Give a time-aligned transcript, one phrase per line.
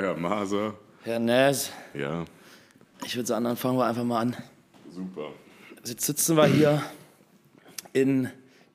[0.00, 0.74] Herr Maser.
[1.02, 2.24] Herr Naz, Ja,
[3.04, 4.36] ich würde sagen, dann fangen wir einfach mal an.
[4.94, 5.32] super.
[5.84, 6.82] Jetzt sitzen wir hier
[7.92, 8.28] in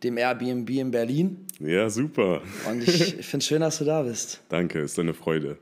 [0.03, 2.41] dem Airbnb in Berlin Ja, super.
[2.69, 4.41] und ich, ich finde es schön, dass du da bist.
[4.49, 5.57] Danke, ist eine Freude.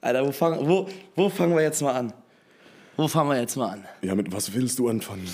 [0.00, 2.14] Alter, wo fangen, wo, wo fangen wir jetzt mal an?
[2.96, 3.84] Wo fangen wir jetzt mal an?
[4.00, 5.28] Ja, mit was willst du anfangen?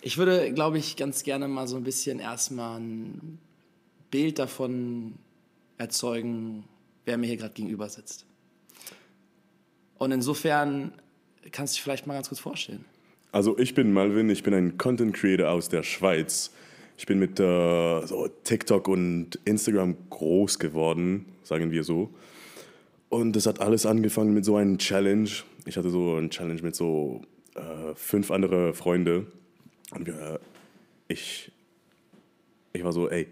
[0.00, 3.38] Ich würde, glaube ich, ganz gerne mal so ein bisschen erstmal ein
[4.12, 5.14] Bild davon
[5.76, 6.62] erzeugen,
[7.06, 8.26] wer mir hier gerade gegenüber sitzt.
[9.98, 10.92] Und insofern
[11.52, 12.84] kannst du dich vielleicht mal ganz kurz vorstellen.
[13.32, 16.52] Also ich bin Malvin, ich bin ein Content Creator aus der Schweiz.
[16.98, 22.10] Ich bin mit äh, so TikTok und Instagram groß geworden, sagen wir so.
[23.08, 25.30] Und das hat alles angefangen mit so einem Challenge.
[25.64, 27.22] Ich hatte so eine Challenge mit so
[27.54, 29.26] äh, fünf andere Freunde.
[29.92, 30.40] Und wir,
[31.08, 31.52] ich,
[32.72, 33.28] ich war so, ey,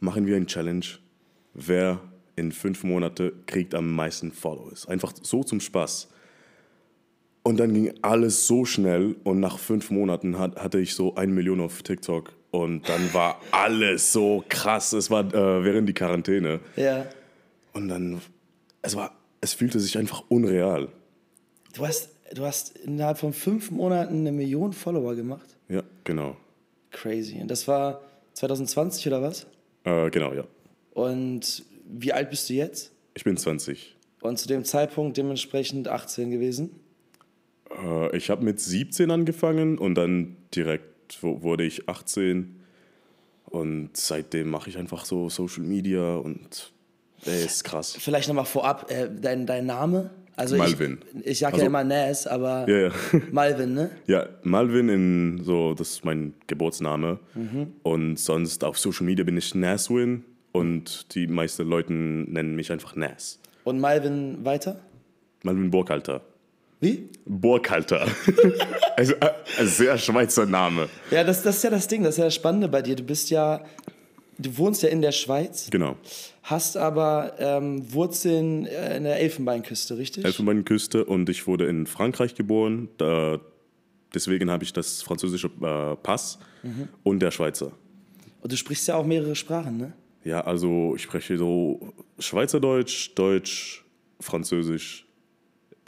[0.00, 0.84] machen wir eine Challenge.
[1.54, 2.00] Wer
[2.38, 4.86] in fünf Monate kriegt am meisten Followers?
[4.88, 6.08] Einfach so zum Spaß.
[7.42, 11.32] Und dann ging alles so schnell und nach fünf Monaten hat, hatte ich so ein
[11.32, 14.92] Million auf TikTok und dann war alles so krass.
[14.92, 17.06] Es war äh, während die Quarantäne Ja.
[17.72, 18.20] und dann
[18.82, 20.88] es war es fühlte sich einfach unreal.
[21.74, 25.56] Du hast, du hast innerhalb von fünf Monaten eine Million Follower gemacht.
[25.68, 26.36] Ja, genau.
[26.90, 27.40] Crazy.
[27.40, 28.00] Und das war
[28.34, 29.46] 2020 oder was?
[29.84, 30.44] Äh, genau, ja.
[30.92, 32.92] Und wie alt bist du jetzt?
[33.14, 33.96] Ich bin 20.
[34.20, 36.70] Und zu dem Zeitpunkt dementsprechend 18 gewesen.
[37.70, 42.56] Äh, ich habe mit 17 angefangen und dann direkt wurde ich 18
[43.46, 46.72] und seitdem mache ich einfach so Social Media und
[47.24, 47.96] ey, ist krass.
[47.98, 50.10] Vielleicht nochmal vorab, äh, dein, dein Name?
[50.36, 50.98] Also Malvin.
[51.20, 52.92] Ich, ich sag Also- ja immer Nas, aber Ja, ja.
[53.32, 53.90] Malvin, ne?
[54.06, 57.18] Ja, Malvin in so, das ist mein Geburtsname.
[57.34, 57.72] Mhm.
[57.82, 60.24] Und sonst auf Social Media bin ich Naswin
[60.58, 63.38] und die meisten Leute nennen mich einfach Nas.
[63.64, 64.80] Und Malvin weiter?
[65.42, 66.20] Malvin Burkhalter.
[66.80, 67.08] Wie?
[67.26, 68.06] Burkhalter.
[68.96, 70.88] also, äh, ein sehr Schweizer Name.
[71.10, 72.94] Ja, das, das ist ja das Ding, das ist ja das Spannende bei dir.
[72.94, 73.64] Du bist ja,
[74.38, 75.96] du wohnst ja in der Schweiz, Genau.
[76.44, 80.24] hast aber ähm, Wurzeln äh, in der Elfenbeinküste, richtig?
[80.24, 82.88] Elfenbeinküste und ich wurde in Frankreich geboren.
[82.96, 83.40] Da,
[84.14, 86.88] deswegen habe ich das französische äh, Pass Mhm.
[87.04, 87.70] und der Schweizer.
[88.40, 89.92] Und du sprichst ja auch mehrere Sprachen, ne?
[90.24, 93.84] Ja, also ich spreche so Schweizerdeutsch, Deutsch,
[94.20, 95.06] Französisch,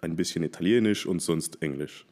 [0.00, 2.06] ein bisschen Italienisch und sonst Englisch.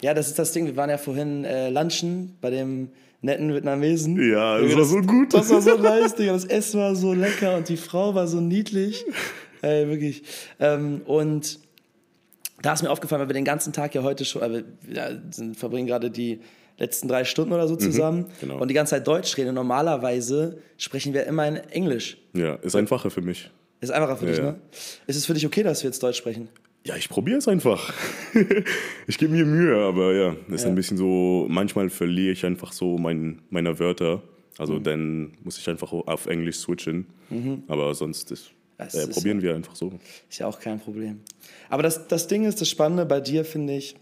[0.00, 0.66] Ja, das ist das Ding.
[0.66, 2.90] Wir waren ja vorhin äh, lunchen bei dem
[3.22, 4.30] netten Vietnamesen.
[4.30, 5.34] Ja, das war so gut.
[5.34, 6.32] Das war so nice, Digga.
[6.32, 9.04] Das Essen war so lecker und die Frau war so niedlich.
[9.62, 10.22] Ey, wirklich.
[10.60, 11.58] Ähm, und
[12.62, 15.10] da ist mir aufgefallen, weil wir den ganzen Tag ja heute schon, äh, wir ja,
[15.54, 16.40] verbringen gerade die
[16.78, 18.58] letzten drei Stunden oder so zusammen genau.
[18.58, 19.54] und die ganze Zeit Deutsch reden.
[19.54, 22.18] Normalerweise sprechen wir immer in Englisch.
[22.32, 23.50] Ja, ist einfacher für mich.
[23.80, 24.44] Ist einfacher für dich, ja.
[24.44, 24.60] ne?
[25.06, 26.48] Ist es für dich okay, dass wir jetzt Deutsch sprechen?
[26.84, 27.92] Ja, ich probiere es einfach.
[29.06, 32.96] ich gebe mir Mühe, aber ja, ist ein bisschen so, manchmal verliere ich einfach so
[32.98, 34.22] mein, meine Wörter.
[34.56, 34.82] Also Mhm.
[34.82, 37.06] dann muss ich einfach auf Englisch switchen.
[37.68, 39.92] Aber sonst ist, äh, ist probieren wir einfach so.
[40.28, 41.20] Ist ja auch kein Problem.
[41.68, 43.94] Aber das, das Ding ist, das Spannende bei dir, finde ich,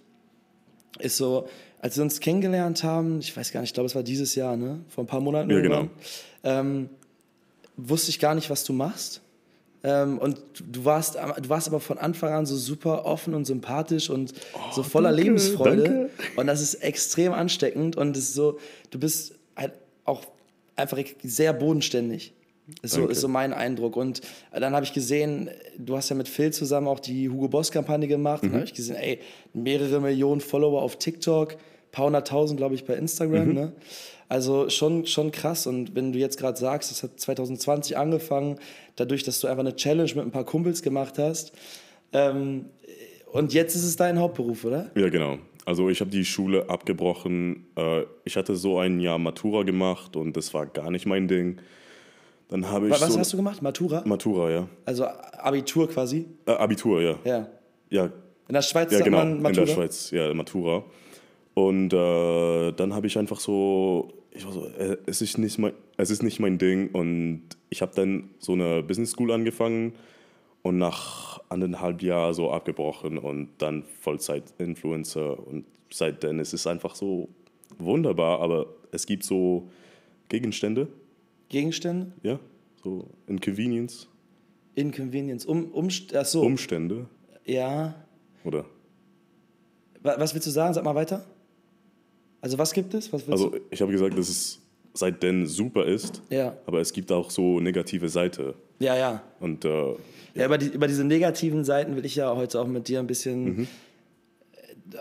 [0.98, 1.48] ist so,
[1.81, 4.56] als wir uns kennengelernt haben, ich weiß gar nicht, ich glaube, es war dieses Jahr,
[4.56, 4.81] ne?
[4.88, 5.50] Vor ein paar Monaten.
[5.50, 5.91] Ja, irgendwann,
[6.44, 6.88] Ähm,
[7.76, 9.20] wusste ich gar nicht, was du machst.
[9.84, 10.41] Ähm, und
[10.72, 14.32] du warst, du warst aber von Anfang an so super offen und sympathisch und
[14.72, 15.82] so voller Oh, danke, Lebensfreude.
[15.84, 16.10] danke.
[16.36, 18.59] Und das ist extrem ansteckend und es ist so,
[18.91, 19.72] du bist halt
[20.04, 20.22] auch
[20.75, 22.32] einfach sehr bodenständig.
[22.82, 23.97] So, ist so mein Eindruck.
[23.97, 24.22] Und
[24.53, 28.09] dann habe ich gesehen, du hast ja mit Phil zusammen auch die Hugo Boss Kampagne
[28.09, 28.43] gemacht.
[28.43, 29.21] Und dann habe ich gesehen, ey,
[29.53, 31.56] mehrere Millionen Follower auf TikTok,
[31.93, 33.53] paar hunderttausend, glaube ich, bei Instagram.
[33.54, 33.72] Ne?
[34.28, 35.69] Also schon, schon krass.
[35.69, 38.59] Und wenn du jetzt gerade sagst, das hat 2020 angefangen,
[38.97, 41.53] dadurch, dass du einfach eine Challenge mit ein paar Kumpels gemacht hast.
[42.12, 42.66] Ähm,
[43.31, 44.91] und jetzt ist es dein Hauptberuf, oder?
[44.97, 45.38] Ja, genau.
[45.65, 47.66] Also ich habe die Schule abgebrochen.
[47.77, 51.59] Äh, Ich hatte so ein Jahr Matura gemacht und das war gar nicht mein Ding.
[52.48, 53.60] Dann habe ich Was so hast du gemacht?
[53.62, 54.02] Matura?
[54.06, 54.68] Matura, ja.
[54.84, 56.26] Also Abitur quasi?
[56.46, 57.16] Äh, Abitur, ja.
[57.24, 57.48] Ja.
[57.91, 58.04] Ja,
[58.48, 59.62] In der Schweiz ja sagt genau, man Matura?
[59.62, 60.84] in der Schweiz, ja, Matura.
[61.54, 65.72] Und äh, dann habe ich einfach so, ich war so, äh, es ist nicht mein,
[65.97, 66.91] es ist nicht mein Ding.
[66.92, 69.94] Und ich habe dann so eine Business School angefangen
[70.62, 75.38] und nach anderthalb Jahren so abgebrochen und dann Vollzeit-Influencer.
[75.47, 77.28] Und seitdem ist es einfach so
[77.78, 79.68] wunderbar, aber es gibt so
[80.28, 80.88] Gegenstände,
[81.48, 82.13] Gegenstände?
[82.22, 82.39] ja,
[82.83, 84.09] so Inconvenience,
[84.75, 85.47] Inconvenience.
[85.47, 87.07] Um, um, ach so, Umstände,
[87.45, 87.95] ja.
[88.45, 88.65] oder?
[90.03, 90.75] Wa- Was willst du sagen?
[90.75, 91.25] Sag mal weiter.
[92.41, 93.13] Also was gibt es?
[93.13, 94.60] Was Also ich habe gesagt, das ist
[94.95, 96.22] seitdem super ist.
[96.31, 96.57] Ja.
[96.66, 98.54] Aber es gibt auch so negative Seite.
[98.78, 99.22] Ja, ja.
[99.41, 99.95] Und äh,
[100.34, 103.07] Ja, über, die, über diese negativen Seiten will ich ja heute auch mit dir ein
[103.07, 103.69] bisschen Mhm.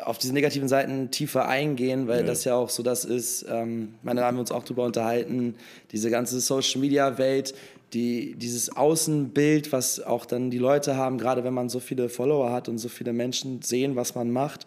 [0.04, 2.26] Auf diese negativen Seiten tiefer eingehen, weil Ja.
[2.28, 5.56] das ja auch so das ist, ähm, meine, da haben wir uns auch drüber unterhalten,
[5.92, 7.54] diese ganze Social-Media-Welt,
[7.94, 12.52] die, dieses Außenbild, was auch dann die Leute haben, gerade wenn man so viele Follower
[12.52, 14.66] hat und so viele Menschen sehen, was man macht.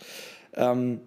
[0.55, 1.01] Ähm,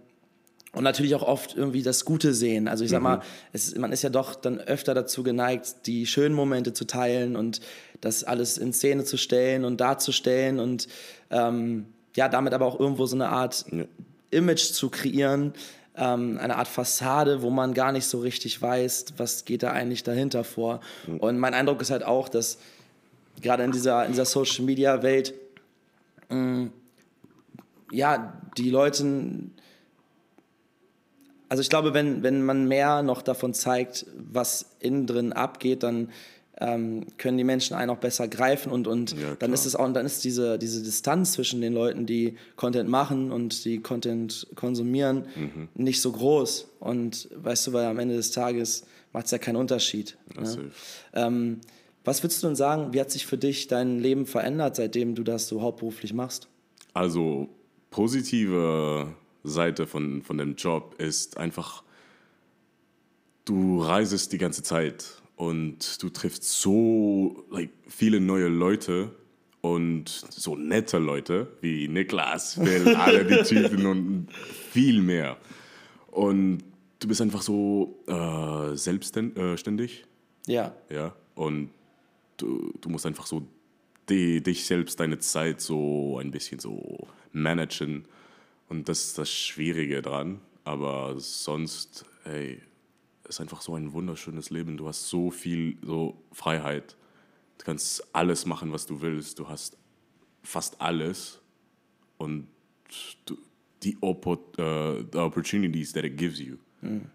[0.74, 2.68] und natürlich auch oft irgendwie das Gute sehen.
[2.69, 3.22] Also ich sag mal,
[3.52, 7.60] es, man ist ja doch dann öfter dazu geneigt, die schönen Momente zu teilen und
[8.00, 10.88] das alles in Szene zu stellen und darzustellen und
[11.30, 13.66] ähm, ja, damit aber auch irgendwo so eine Art.
[14.31, 15.54] Image zu kreieren,
[15.96, 20.04] ähm, eine Art Fassade, wo man gar nicht so richtig weiß, was geht da eigentlich
[20.04, 20.80] dahinter vor.
[21.19, 22.58] Und mein Eindruck ist halt auch, dass
[23.42, 25.34] gerade in dieser, in dieser Social Media Welt,
[26.30, 26.69] mh,
[27.92, 29.04] ja, die Leute
[31.50, 36.10] also ich glaube, wenn, wenn man mehr noch davon zeigt, was innen drin abgeht, dann
[36.62, 39.92] ähm, können die Menschen einen auch besser greifen und, und Ja, dann ist es auch,
[39.92, 45.25] dann ist diese, diese Distanz zwischen den Leuten, die Content machen und die Content konsumieren,
[45.36, 45.68] Mhm.
[45.74, 46.68] nicht so groß.
[46.80, 50.18] Und weißt du, weil am Ende des Tages macht es ja keinen Unterschied.
[50.40, 50.72] Ne?
[51.13, 51.60] ähm,
[52.04, 55.24] was würdest du denn sagen, wie hat sich für dich dein Leben verändert, seitdem du
[55.24, 56.48] das so hauptberuflich machst?
[56.94, 57.50] Also
[57.90, 59.13] positive
[59.44, 61.84] Seite von, von dem Job ist einfach,
[63.46, 69.10] du reisest die ganze Zeit und du triffst so like, viele neue Leute
[69.62, 75.38] und so nette Leute wie Niklas, Phil, alle die Typen und viel mehr.
[76.12, 76.60] Und
[77.00, 80.06] du bist einfach so äh, selbstständig,
[80.46, 81.72] Ja, ja, und
[82.38, 83.42] du, du musst einfach so
[84.10, 88.06] die, dich selbst, deine Zeit so ein bisschen so managen.
[88.70, 90.40] Und das ist das Schwierige dran.
[90.66, 92.62] Aber sonst, ey,
[93.31, 94.78] ist einfach so ein wunderschönes Leben.
[94.78, 96.95] Du hast so viel so Freiheit.
[97.57, 99.39] Du kannst alles machen, was du willst.
[99.39, 99.78] Du hast
[100.44, 101.39] fast alles.
[102.18, 102.48] Und
[103.25, 103.38] du,
[103.83, 106.57] die Oppo, uh, the opportunities that it gives you,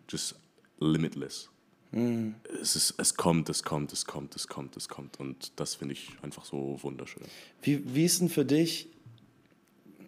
[0.09, 0.35] just
[0.81, 1.49] limitless.
[2.61, 5.21] Es, ist, es kommt, es kommt, es kommt, es kommt, es kommt.
[5.21, 7.23] Und das finde ich einfach so wunderschön.
[7.63, 8.89] Wie, wie ist denn für dich,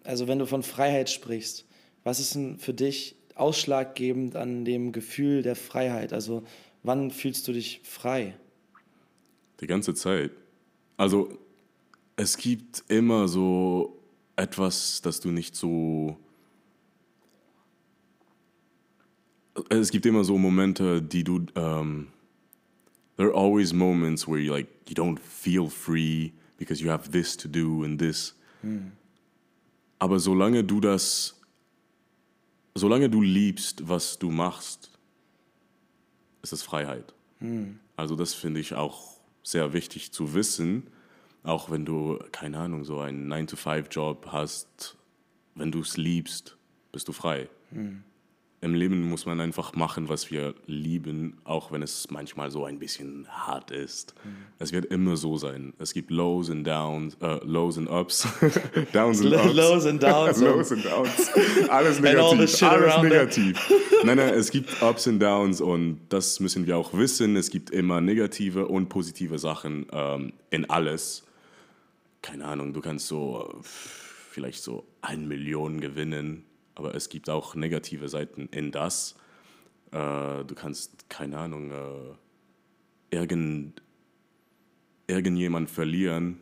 [0.03, 1.65] also wenn du von Freiheit sprichst,
[2.03, 6.13] was ist denn für dich ausschlaggebend an dem Gefühl der Freiheit?
[6.13, 6.43] Also
[6.83, 8.35] wann fühlst du dich frei?
[9.61, 10.31] Die ganze Zeit.
[10.97, 11.37] Also,
[12.15, 14.01] es gibt immer so
[14.35, 16.17] etwas, das du nicht so.
[19.69, 21.45] Es gibt immer so Momente, die du.
[21.55, 22.07] Um,
[23.17, 27.35] there are always moments where you like you don't feel free because you have this
[27.37, 28.35] to do and this.
[29.99, 31.38] Aber solange du das,
[32.75, 34.91] solange du liebst, was du machst,
[36.41, 37.13] ist es Freiheit.
[37.95, 40.87] Also das finde ich auch sehr wichtig zu wissen,
[41.43, 44.97] auch wenn du, keine Ahnung, so einen 9-to-5-Job hast,
[45.55, 46.57] wenn du es liebst,
[46.91, 47.49] bist du frei.
[48.61, 52.77] Im Leben muss man einfach machen, was wir lieben, auch wenn es manchmal so ein
[52.77, 54.13] bisschen hart ist.
[54.57, 55.73] Es wird immer so sein.
[55.79, 58.27] Es gibt Lows and Downs, äh, Lows and Ups,
[58.93, 59.53] Downs and Ups.
[59.53, 60.41] Lows and Downs.
[60.41, 61.31] Lows and Downs.
[61.69, 62.63] Alles negativ.
[62.63, 63.71] Alles negativ.
[64.03, 67.37] Nein, nein, es gibt Ups und Downs und das müssen wir auch wissen.
[67.37, 71.23] Es gibt immer negative und positive Sachen ähm, in alles.
[72.21, 76.43] Keine Ahnung, du kannst so äh, vielleicht so ein Million gewinnen,
[76.79, 79.15] aber es gibt auch negative Seiten in das.
[79.91, 83.81] Äh, du kannst, keine Ahnung, äh, irgend,
[85.05, 86.39] irgendjemand verlieren.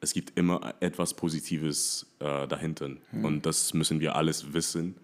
[0.00, 2.90] Es gibt immer etwas Positives äh, dahinter.
[3.22, 4.96] Und das müssen wir alles wissen.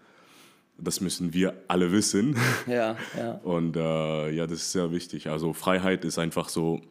[0.77, 2.37] Das müssen wir alle wissen.
[2.67, 3.33] Ja, ja.
[3.37, 5.31] Und äh, ja, das ist sehr wichtig.
[5.31, 6.83] Also Freiheit ist einfach so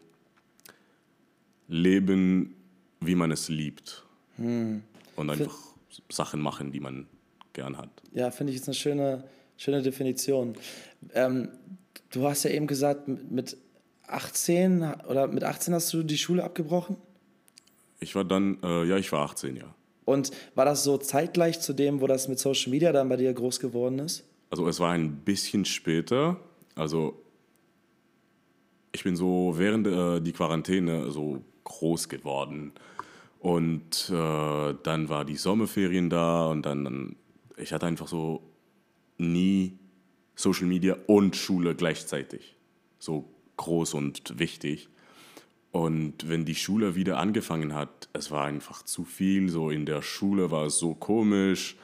[1.67, 2.55] leben,
[3.01, 4.03] wie man es liebt.
[5.15, 5.55] Und einfach
[6.09, 7.07] Sachen machen, die man
[7.57, 7.89] gern hat.
[8.13, 9.23] Ja, finde ich jetzt eine schöne,
[9.57, 10.53] schöne Definition.
[11.13, 11.49] Ähm,
[12.11, 13.57] du hast ja eben gesagt, mit- mit
[14.07, 16.95] 18 oder mit 18 hast du die Schule abgebrochen?
[17.99, 19.73] Ich war dann, äh, ja, ich war 18, ja.
[20.05, 23.33] Und war das so zeitgleich zu dem, wo das mit Social Media dann bei dir
[23.33, 24.23] groß geworden ist?
[24.51, 26.37] Also es war ein bisschen später.
[26.75, 27.21] Also
[28.93, 32.71] ich bin so während äh, die Quarantäne so groß geworden.
[33.39, 37.15] Und äh, dann war die Sommerferien da und dann, dann,
[37.57, 38.41] ich hatte einfach so
[39.17, 39.77] nie
[40.35, 42.55] Social Media und Schule gleichzeitig.
[42.99, 44.89] So groß und wichtig.
[45.71, 49.49] Und wenn die Schule wieder angefangen hat, es war einfach zu viel.
[49.49, 51.75] So in der Schule war es so komisch.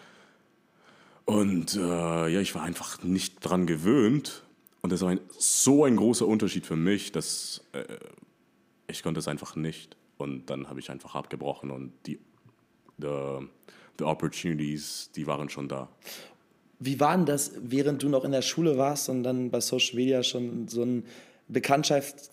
[1.26, 4.44] Und äh, ja, ich war einfach nicht dran gewöhnt.
[4.82, 7.84] Und das war ein, so ein großer Unterschied für mich, dass äh,
[8.88, 9.96] ich konnte es einfach nicht.
[10.18, 12.20] Und dann habe ich einfach abgebrochen und die
[13.00, 13.48] the,
[14.00, 15.90] the opportunities, die waren schon da.
[16.80, 19.96] Wie war denn das, während du noch in der Schule warst und dann bei Social
[19.96, 21.06] Media schon so einen
[21.48, 22.32] Bekanntschafts,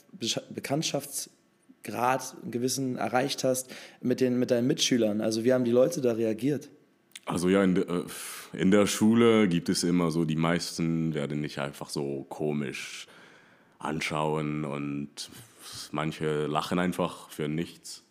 [0.51, 5.21] Bekanntschaftsgrad einen gewissen erreicht hast mit, den, mit deinen Mitschülern?
[5.21, 6.69] Also wie haben die Leute da reagiert?
[7.27, 8.05] Also ja, in, de, äh,
[8.53, 13.07] in der Schule gibt es immer so, die meisten werden nicht einfach so komisch
[13.79, 15.31] anschauen und
[15.93, 18.03] manche lachen einfach für nichts.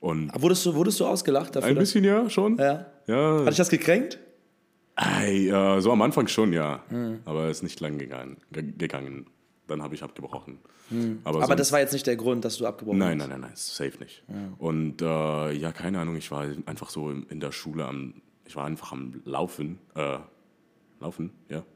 [0.00, 1.70] Und wurdest, du, wurdest du ausgelacht dafür?
[1.70, 2.56] Ein bisschen ja, schon.
[2.56, 2.86] Ja.
[3.06, 3.40] ja.
[3.40, 4.18] Hat dich das gekränkt?
[4.96, 6.82] Ey, äh, so am Anfang schon, ja.
[6.88, 7.20] Hm.
[7.24, 8.38] Aber es ist nicht lang gegangen.
[8.50, 9.26] gegangen.
[9.66, 10.58] Dann habe ich abgebrochen.
[10.88, 11.20] Hm.
[11.24, 13.28] Aber, Aber das war jetzt nicht der Grund, dass du abgebrochen nein, hast?
[13.28, 14.24] Nein, nein, nein, safe nicht.
[14.28, 14.34] Ja.
[14.58, 18.14] Und äh, ja, keine Ahnung, ich war einfach so in der Schule am,
[18.46, 19.78] ich war einfach am Laufen.
[19.94, 20.18] Äh,
[21.00, 21.56] laufen, ja.
[21.56, 21.66] Yeah.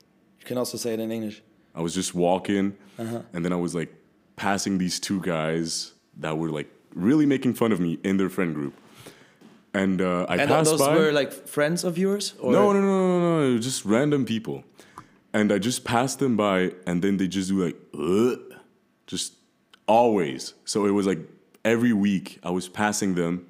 [0.41, 1.43] You can also say it in English.
[1.75, 3.25] I was just walking, uh -huh.
[3.33, 3.93] and then I was like
[4.37, 8.55] passing these two guys that were like really making fun of me in their friend
[8.55, 8.75] group.
[9.73, 10.95] And uh, I and passed those by.
[10.97, 12.35] were like friends of yours?
[12.41, 12.53] Or?
[12.53, 14.65] No, no, no, no, no, just random people.
[15.33, 18.39] And I just passed them by, and then they just do like, Ugh,
[19.09, 19.35] just
[19.89, 20.55] always.
[20.65, 21.19] So it was like
[21.65, 23.47] every week I was passing them,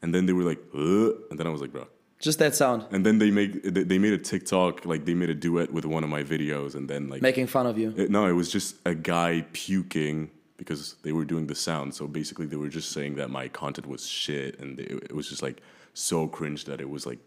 [0.00, 1.86] and then they were like, Ugh, and then I was like, bro.
[2.20, 2.86] Just that sound.
[2.90, 6.02] And then they make they made a TikTok, like they made a duet with one
[6.04, 7.92] of my videos, and then like making fun of you.
[7.94, 10.30] It, no, it was just a guy puking
[10.64, 11.94] because they were doing the sound.
[11.94, 15.28] So basically, they were just saying that my content was shit, and they, it was
[15.28, 15.60] just like
[15.92, 17.18] so cringe that it was like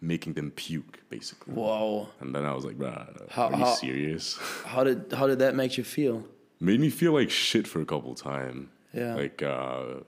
[0.00, 1.54] making them puke, basically.
[1.54, 2.08] Whoa!
[2.20, 5.38] And then I was like, "Bruh, how, are you how, serious?" How did how did
[5.38, 6.24] that make you feel?
[6.60, 8.68] Made me feel like shit for a couple times.
[8.92, 9.14] Yeah.
[9.14, 10.04] Like, uh,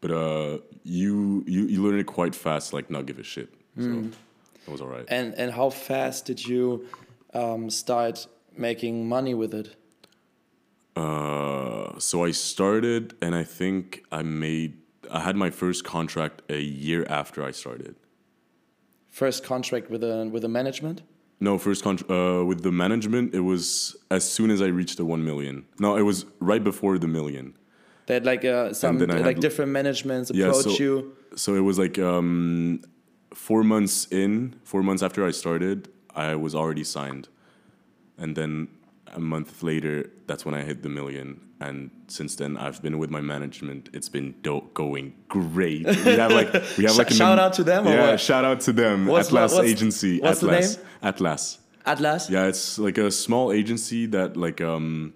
[0.00, 3.52] but uh, you you you learn it quite fast, like not give a shit.
[3.76, 4.12] So mm.
[4.64, 5.04] that was alright.
[5.08, 6.86] And and how fast did you
[7.34, 9.76] um, start making money with it?
[10.98, 14.72] Uh, so I started, and I think I made.
[15.10, 17.94] I had my first contract a year after I started.
[19.08, 21.02] First contract with a with a management.
[21.40, 23.32] No, first contract uh, with the management.
[23.32, 25.66] It was as soon as I reached the one million.
[25.78, 27.54] No, it was right before the million.
[28.06, 31.16] They had like uh, some like different managements approach yeah, so, you.
[31.36, 32.80] So it was like um,
[33.34, 37.28] four months in, four months after I started, I was already signed,
[38.16, 38.68] and then
[39.14, 41.40] a month later, that's when I hit the million.
[41.60, 43.88] And since then, I've been with my management.
[43.92, 45.86] It's been do- going great.
[45.86, 47.86] We have like we have like shout out to them.
[47.86, 49.06] Yeah, shout out to them.
[49.06, 50.20] What's, Atlas what's, Agency.
[50.20, 50.76] What's Atlas.
[50.76, 50.88] the name?
[51.02, 51.58] Atlas.
[51.84, 52.30] Atlas.
[52.30, 55.14] Yeah, it's like a small agency that like um,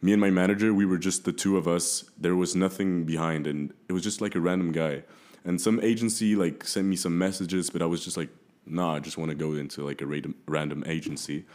[0.00, 0.72] me and my manager.
[0.72, 2.04] We were just the two of us.
[2.18, 5.02] There was nothing behind, and it was just like a random guy.
[5.44, 8.28] And some agency like sent me some messages, but I was just like,
[8.66, 11.46] nah, I just want to go into like a random random agency.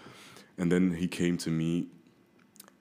[0.58, 1.88] And then he came to me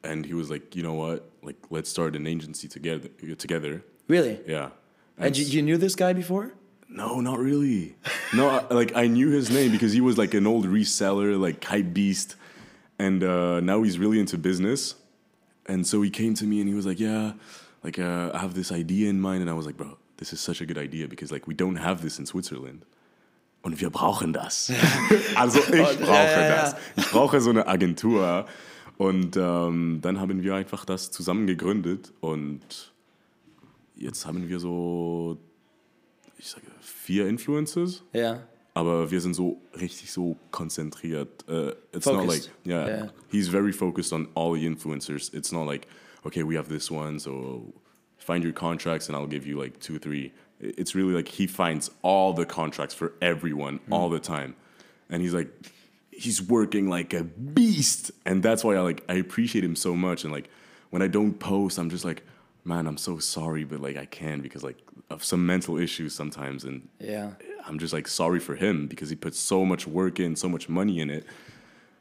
[0.03, 1.29] and he was like, you know what?
[1.43, 3.09] Like, let's start an agency together.
[3.37, 3.83] Together.
[4.09, 4.41] Really?
[4.47, 4.71] Yeah.
[5.17, 6.53] And, and you, you knew this guy before?
[6.89, 7.97] No, not really.
[8.35, 11.63] no, I, like I knew his name because he was like an old reseller, like
[11.65, 12.37] hype beast,
[12.99, 14.95] and uh, now he's really into business.
[15.67, 17.33] And so he came to me and he was like, "Yeah,
[17.83, 20.41] like uh, I have this idea in mind." And I was like, "Bro, this is
[20.41, 22.85] such a good idea because like we don't have this in Switzerland."
[23.65, 24.71] Und wir brauchen das.
[25.35, 26.77] also ich brauche ja, ja, das.
[26.97, 28.45] Ich brauche so eine Agentur.
[28.99, 32.93] Und ähm, dann haben wir einfach das zusammen gegründet und
[33.97, 35.39] jetzt haben wir so,
[36.39, 38.05] ich sage, vier Influencers.
[38.13, 38.47] Ja.
[38.75, 41.45] Aber wir sind so richtig so konzentriert.
[41.49, 42.07] Uh, it's focused.
[42.07, 45.33] not like, yeah, yeah, he's very focused on all the influencers.
[45.33, 45.87] It's not like,
[46.27, 47.73] okay, we have this one, so
[48.19, 50.33] find your contracts and I'll give you like two, three.
[50.61, 53.83] It's really like he finds all the contracts for everyone mm.
[53.91, 54.57] all the time.
[55.11, 55.49] And he's like,
[56.11, 60.25] he's working like a beast, and that's why I like I appreciate him so much.
[60.25, 60.49] And like
[60.91, 62.23] when I don't post, I'm just like,
[62.65, 64.79] man, I'm so sorry, but like I can because like
[65.11, 67.33] of some mental issues sometimes, and yeah,
[67.67, 70.69] I'm just like sorry for him because he puts so much work in, so much
[70.69, 71.27] money in it.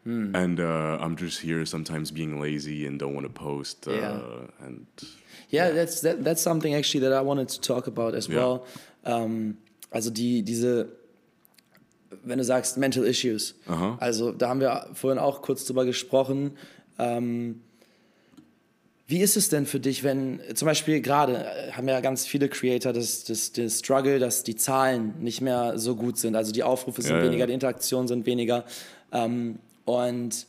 [0.05, 0.35] Mm.
[0.35, 3.87] And uh, I'm just here sometimes being lazy and don't want to post.
[3.87, 4.19] Uh, yeah.
[4.59, 4.85] And
[5.49, 8.35] yeah, yeah, that's that, that's something actually that I wanted to talk about as yeah.
[8.35, 8.65] well.
[9.05, 9.57] Um,
[9.91, 10.87] also die diese
[12.23, 13.55] wenn du sagst Mental Issues.
[13.67, 13.97] Aha.
[13.99, 16.57] Also da haben wir vorhin auch kurz drüber gesprochen.
[16.99, 17.61] Ähm,
[19.07, 22.49] wie ist es denn für dich, wenn zum Beispiel gerade äh, haben ja ganz viele
[22.49, 26.35] Creator das, das, das Struggle, dass die Zahlen nicht mehr so gut sind.
[26.35, 27.47] Also die Aufrufe sind ja, weniger, ja.
[27.47, 28.63] die Interaktionen sind weniger.
[29.11, 30.47] Ähm, und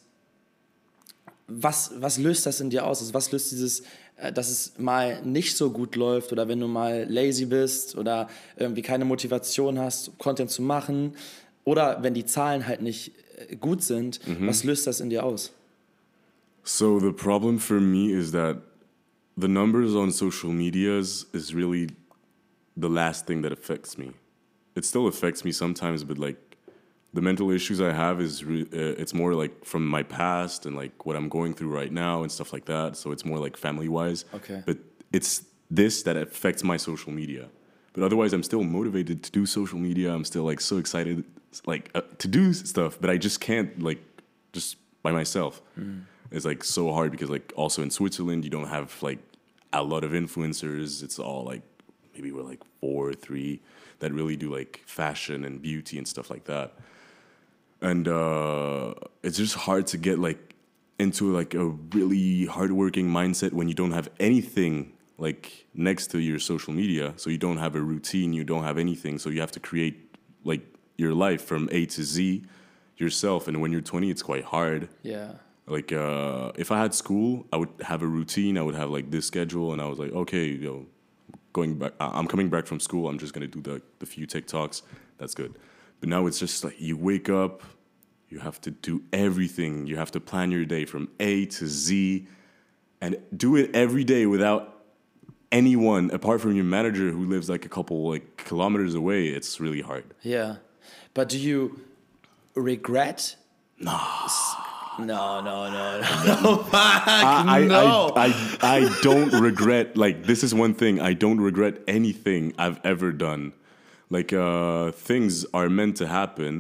[1.47, 3.01] was, was löst das in dir aus?
[3.01, 3.83] Also was löst dieses,
[4.17, 8.29] äh, dass es mal nicht so gut läuft oder wenn du mal lazy bist oder
[8.57, 11.15] irgendwie keine Motivation hast, Content zu machen?
[11.65, 13.13] Oder wenn die Zahlen halt nicht
[13.49, 14.47] äh, gut sind, mhm.
[14.47, 15.53] was löst das in dir aus?
[16.63, 18.63] So the problem for me is that
[19.37, 21.89] the numbers on social medias is really
[22.77, 24.13] the last thing that affects me.
[24.75, 26.37] It still affects me sometimes, but like
[27.15, 30.77] the mental issues I have is re- uh, it's more like from my past and
[30.77, 32.97] like what I'm going through right now and stuff like that.
[32.97, 34.25] So it's more like family wise.
[34.35, 34.63] Okay.
[34.67, 34.79] But
[35.13, 37.49] it's this that affects my social media.
[37.93, 40.13] But otherwise, I'm still motivated to do social media.
[40.13, 41.23] I'm still like so excited,
[41.67, 42.99] like uh, to do stuff.
[43.01, 44.01] But I just can't like
[44.53, 45.63] just by myself.
[46.33, 49.21] It's like so hard because like also in Switzerland you don't have like
[49.73, 51.05] a lot of influencers.
[51.05, 51.63] It's all like
[52.13, 53.61] maybe we're like four or three
[54.01, 56.75] that really do like fashion and beauty and stuff like that
[57.81, 60.55] and uh, it's just hard to get like
[60.99, 66.39] into like a really hardworking mindset when you don't have anything like next to your
[66.39, 67.13] social media.
[67.17, 69.19] So you don't have a routine, you don't have anything.
[69.19, 70.63] So you have to create like
[70.97, 72.45] your life from A to Z
[72.97, 73.49] yourself.
[73.49, 74.89] And when you're 20, it's quite hard.
[75.03, 75.33] Yeah.
[75.67, 78.59] Like uh, if I had school, I would have a routine.
[78.59, 80.87] I would have like this schedule, and I was like, okay, you know,
[81.55, 81.93] going back.
[81.99, 83.09] I'm coming back from school.
[83.09, 84.83] I'm just gonna do the the few TikToks.
[85.17, 85.55] That's good.
[86.05, 87.63] But now it's just like you wake up,
[88.29, 89.87] you have to do everything.
[89.87, 92.27] You have to plan your day from A to Z,
[93.01, 94.83] and do it every day without
[95.51, 99.29] anyone apart from your manager who lives like a couple like kilometers away.
[99.29, 100.05] It's really hard.
[100.21, 100.57] Yeah.
[101.15, 101.81] But do you
[102.55, 103.37] regret?
[103.79, 103.99] No.
[104.99, 106.01] No, no, no, no,
[106.43, 106.57] no.
[106.65, 108.13] Fuck, I, no.
[108.15, 108.27] I,
[108.61, 113.11] I, I don't regret like this is one thing I don't regret anything I've ever
[113.11, 113.55] done.
[114.17, 116.53] Like uh, things are meant to happen.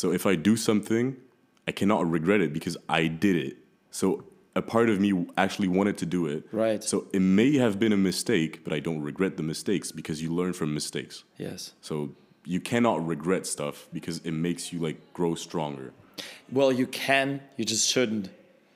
[0.00, 1.04] So if I do something,
[1.68, 3.54] I cannot regret it because I did it.
[3.90, 4.06] So
[4.54, 5.10] a part of me
[5.44, 6.40] actually wanted to do it.
[6.52, 6.82] Right.
[6.82, 10.30] So it may have been a mistake, but I don't regret the mistakes because you
[10.40, 11.24] learn from mistakes.
[11.46, 11.60] yes.
[11.88, 11.94] So
[12.54, 15.88] you cannot regret stuff because it makes you like grow stronger.
[16.58, 17.28] Well, you can.
[17.58, 18.26] You just shouldn't.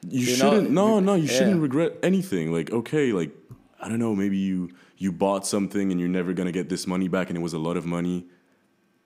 [0.07, 0.71] You, You shouldn't.
[0.71, 1.37] no, no, you yeah.
[1.39, 2.53] shouldn't regret anything.
[2.53, 3.31] Like, okay, like
[3.83, 7.09] I don't know, maybe you you bought something and you're never gonna get this money
[7.09, 8.27] back, and it was a lot of money.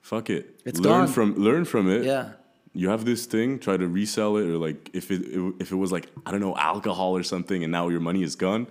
[0.01, 0.59] Fuck it.
[0.65, 1.07] It's learn gone.
[1.07, 2.03] from learn from it.
[2.03, 2.33] Yeah.
[2.73, 3.59] You have this thing.
[3.59, 5.21] Try to resell it, or like if it
[5.59, 8.35] if it was like I don't know alcohol or something, and now your money is
[8.35, 8.67] gone.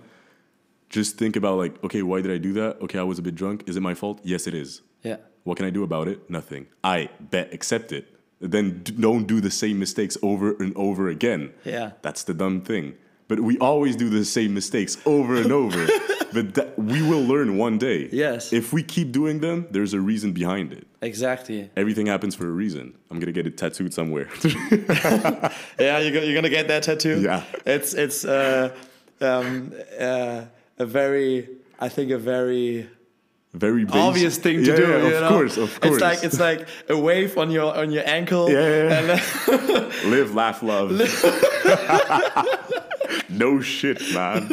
[0.89, 2.79] Just think about like, okay, why did I do that?
[2.83, 3.63] Okay, I was a bit drunk.
[3.67, 4.21] Is it my fault?
[4.23, 4.83] Yes, it is.
[5.01, 5.17] Yeah.
[5.43, 6.29] What can I do about it?
[6.29, 6.67] Nothing.
[6.83, 8.07] I bet accept it.
[8.39, 11.53] Then don't do the same mistakes over and over again.
[11.63, 11.93] Yeah.
[12.03, 12.93] That's the dumb thing.
[13.27, 15.87] But we always do the same mistakes over and over.
[16.35, 18.09] but that, we will learn one day.
[18.11, 18.51] Yes.
[18.53, 20.85] If we keep doing them, there's a reason behind it.
[21.01, 21.69] Exactly.
[21.75, 22.93] Everything happens for a reason.
[23.09, 24.27] I'm gonna get it tattooed somewhere.
[25.79, 27.21] Yeah, you're, you're gonna get that tattoo.
[27.21, 27.43] Yeah.
[27.65, 28.69] It's it's uh,
[29.21, 30.41] um, uh,
[30.77, 32.87] a very I think a very
[33.53, 34.01] Very basic.
[34.01, 34.83] obvious thing to Yeah, do.
[34.83, 35.29] yeah, you of know?
[35.29, 35.93] course, of course.
[35.93, 38.49] It's like it's like a wave on your on your ankle.
[38.51, 40.91] Yeah, yeah, uh, Live, laugh, love.
[43.29, 44.49] no shit, man.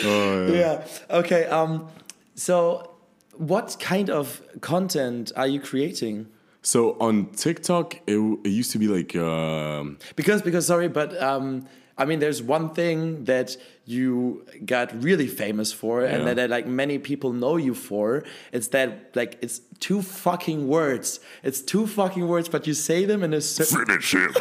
[0.04, 0.52] Oh, yeah.
[0.52, 0.86] yeah.
[1.18, 1.46] Okay.
[1.46, 1.88] Um.
[2.34, 2.90] So,
[3.36, 6.26] what kind of content are you creating?
[6.62, 11.68] So on TikTok, it, it used to be like um, Because because sorry, but um,
[11.96, 16.66] I mean, there's one thing that you got really famous for, and that, that like
[16.66, 18.24] many people know you for.
[18.52, 21.20] It's that like it's two fucking words.
[21.44, 24.32] It's two fucking words, but you say them in a certain finish it,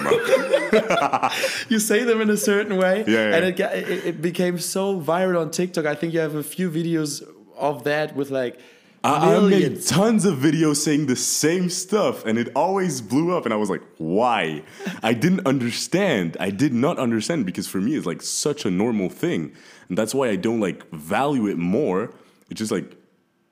[1.70, 3.36] you say them in a certain way, Yeah, yeah.
[3.36, 5.86] and it, got, it it became so viral on TikTok.
[5.86, 7.24] I think you have a few videos
[7.56, 8.60] of that with like
[9.04, 13.44] I, I made tons of videos saying the same stuff, and it always blew up.
[13.44, 14.64] And I was like, "Why?"
[15.02, 16.38] I didn't understand.
[16.40, 19.52] I did not understand because for me, it's like such a normal thing,
[19.90, 22.14] and that's why I don't like value it more.
[22.50, 22.96] It's just like,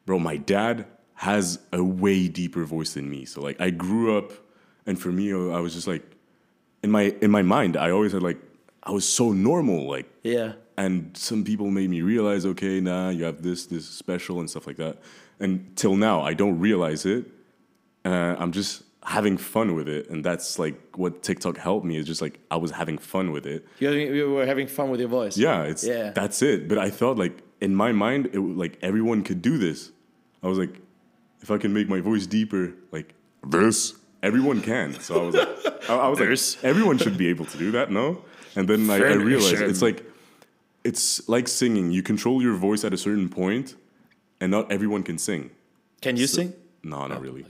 [0.06, 0.86] bro, my dad
[1.16, 3.26] has a way deeper voice than me.
[3.26, 4.32] So like, I grew up,
[4.86, 6.04] and for me, I was just like,
[6.82, 8.38] in my in my mind, I always had like,
[8.84, 10.54] I was so normal, like yeah.
[10.78, 14.66] and some people made me realize okay nah you have this this special and stuff
[14.68, 14.98] like that
[15.41, 17.25] and till now i don't realize it.
[18.06, 20.04] Uh, i'm just having fun with it.
[20.12, 23.45] And that's like what tiktok helped me is just like i was having fun with
[23.54, 23.65] it.
[23.80, 25.36] You, you were having fun with your voice.
[25.38, 26.12] yeah it's Yeah.
[26.19, 26.67] that's it.
[26.69, 29.91] But i thought like in my mind it like everyone could do this.
[30.43, 30.75] I was like
[31.43, 33.10] if i can make my voice deeper like
[33.56, 33.77] this
[34.30, 34.88] everyone can.
[35.08, 35.49] So i was like
[35.89, 36.56] i, I was This.
[36.56, 38.06] like everyone should be able to do that no?
[38.56, 39.99] And then I, I realized it's like
[40.84, 41.91] it's like singing.
[41.91, 43.75] You control your voice at a certain point
[44.41, 45.51] and not everyone can sing.
[46.01, 46.54] Can you sing?
[46.84, 47.45] no not really.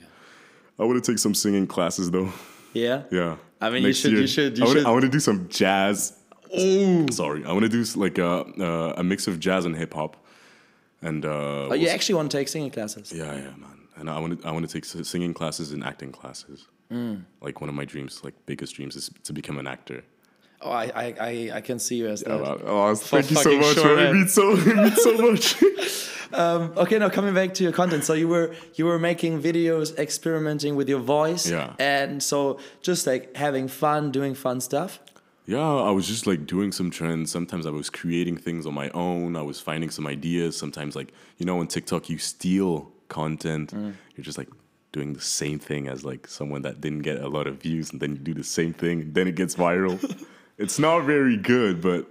[0.77, 2.29] i want to take some singing classes though.
[2.73, 3.03] Yeah.
[3.11, 3.37] yeah.
[3.61, 5.47] I mean, you should- you should- you I wanna, should- I want to do some
[5.49, 5.97] jazz.
[6.59, 7.05] Ooh.
[7.11, 7.45] sorry.
[7.45, 8.29] I want to do like a,
[8.67, 10.17] uh, a mix of jazz and hip-hop
[11.01, 13.11] and uh Oh, you actually want to take singing classes?
[13.21, 13.77] yeah yeah man.
[13.97, 16.59] And i want to i want to take singing classes and acting classes.
[16.91, 17.23] Mm.
[17.45, 19.99] like one of my dreams like biggest dreams is to become an actor
[20.63, 22.31] Oh, I, I, I, I can see you as that.
[22.31, 23.75] Oh, thank you so much.
[23.75, 23.99] sure.
[23.99, 25.55] It means so, it means so much.
[26.33, 28.03] Um, okay, now coming back to your content.
[28.03, 31.73] So you were you were making videos, experimenting with your voice, Yeah.
[31.79, 34.99] and so just like having fun, doing fun stuff.
[35.45, 37.31] Yeah, I was just like doing some trends.
[37.31, 39.35] Sometimes I was creating things on my own.
[39.35, 40.55] I was finding some ideas.
[40.55, 43.73] Sometimes, like, you know, on TikTok, you steal content.
[43.73, 44.49] You're just like
[44.93, 47.99] doing the same thing as like someone that didn't get a lot of views, and
[47.99, 49.97] then you do the same thing, and then it gets viral.
[50.61, 52.05] it's not very good, but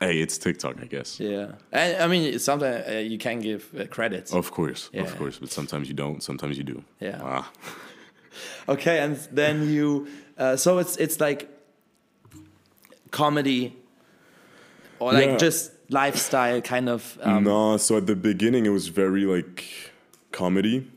[0.00, 1.20] hey, it's TikTok, I guess.
[1.20, 4.32] Yeah, and I mean sometimes uh, you can give uh, credits.
[4.32, 5.02] Of course, Yeah.
[5.02, 6.22] of course, but sometimes you don't.
[6.22, 6.82] Sometimes you do.
[7.00, 7.20] Yeah.
[7.22, 7.50] Ah.
[8.68, 10.06] Okay, and then you
[10.38, 11.48] uh, so it's it's like
[13.10, 13.72] comedy
[14.98, 15.36] or like Yeah.
[15.38, 17.18] just lifestyle kind of.
[17.22, 19.64] Um, no, so at the beginning it was very like
[20.32, 20.90] comedy.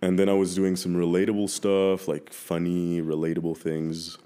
[0.00, 4.16] And then I was doing some relatable stuff, like funny, relatable things.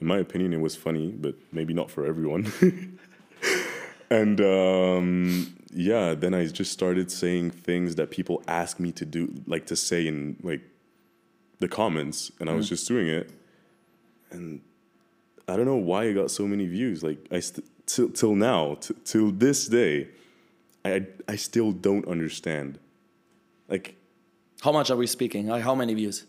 [0.00, 2.52] In my opinion, it was funny, but maybe not for everyone.
[4.10, 9.32] and um, yeah, then I just started saying things that people ask me to do,
[9.46, 10.60] like to say in like
[11.58, 13.30] the comments, and I was just doing it.
[14.30, 14.60] And
[15.48, 17.02] I don't know why it got so many views.
[17.02, 20.08] Like I st- till till now, t- till this day,
[20.84, 22.78] I I still don't understand.
[23.68, 23.96] Like
[24.60, 25.46] How much are we speaking?
[25.46, 26.26] Like how many views?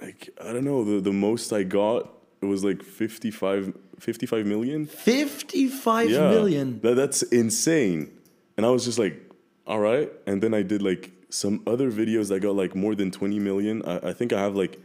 [0.00, 0.84] like I don't know.
[0.84, 2.08] The the most I got
[2.40, 4.86] it was like 55, 55 million.
[4.86, 6.80] Fifty-five million.
[6.80, 8.10] That, that's insane.
[8.56, 9.20] And I was just like,
[9.66, 10.10] all right.
[10.26, 13.84] And then I did like some other videos that got like more than 20 million.
[13.84, 14.80] I, I think I have like,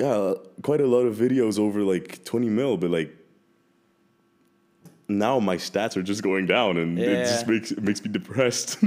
[0.00, 3.14] yeah, quite a lot of videos over like 20 mil, but like
[5.08, 8.78] now my stats are just going down and it just makes, it makes me depressed.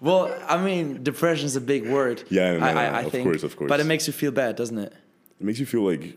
[0.00, 2.22] Well, I mean, depression is a big word.
[2.30, 3.24] Yeah, no, I, no, I, I of think.
[3.24, 3.68] course, of course.
[3.68, 4.92] But it makes you feel bad, doesn't it?
[5.40, 6.16] it makes you feel like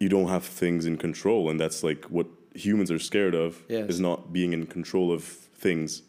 [0.00, 3.88] you don't have things in control and that's like what humans are scared of Yes.
[3.90, 6.02] is not being in control of things.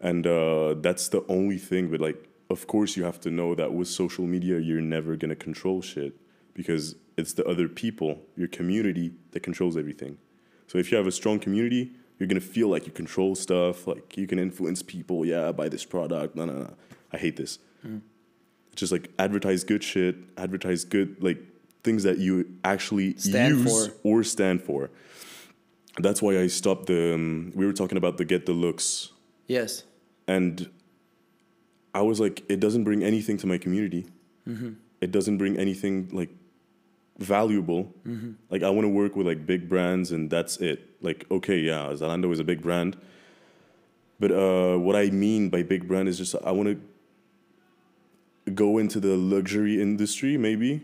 [0.00, 3.72] And uh, that's the only thing but like of course you have to know that
[3.72, 6.14] with social media you're never going to control shit
[6.54, 10.16] because it's the other people your community that controls everything.
[10.66, 13.86] So if you have a strong community you're going to feel like you control stuff
[13.86, 16.74] like you can influence people yeah buy this product no no no
[17.12, 17.58] i hate this.
[18.76, 21.38] Just like advertise good shit, advertise good like
[21.82, 23.94] things that you actually Stand use for.
[24.04, 24.90] or stand for.
[25.98, 27.14] That's why I stopped the.
[27.14, 29.10] Um, we were talking about the get the looks,
[29.46, 29.84] Yes.
[30.28, 30.68] and
[31.94, 34.06] I was like, it doesn't bring anything to my community.
[35.00, 36.30] It doesn't bring anything like
[37.18, 37.92] valuable.
[38.50, 40.78] Like I want to work with like big brands, and that's it.
[41.02, 42.96] Like okay, yeah, Zalando is a big brand,
[44.20, 48.98] but uh, what I mean by big brand is just I want to go into
[49.00, 50.82] the luxury industry maybe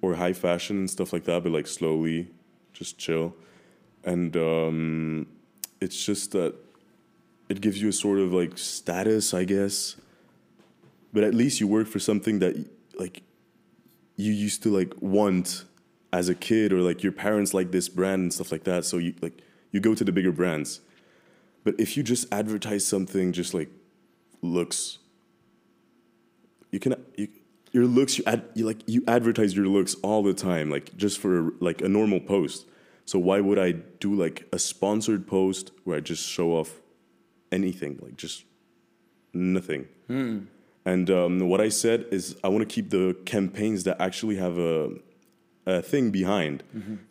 [0.00, 2.28] or high fashion and stuff like that but like slowly
[2.72, 3.34] just chill.
[4.04, 5.26] And um,
[5.80, 6.54] it's just that
[7.48, 9.96] it gives you a sort of like status i guess.
[11.12, 12.54] But at least you work for something that
[12.98, 13.22] like
[14.16, 15.64] you used to like want
[16.12, 18.96] as a kid or like your parents like this brand and stuff like that so
[18.96, 20.80] you like you go to the bigger brands.
[21.64, 23.70] But if you just advertise something just like
[24.42, 24.98] looks
[26.70, 27.28] you can you,
[27.76, 31.16] your looks you ad you like you advertise your looks all the time like just
[31.18, 32.66] for like a normal post.
[33.04, 33.70] So why would i
[34.04, 36.70] do like a sponsored post where i just show off
[37.52, 38.44] anything like just
[39.34, 39.82] nothing?
[40.86, 44.56] And um, what i said is i want to keep the campaigns that actually have
[44.58, 44.76] a,
[45.66, 46.62] a thing behind.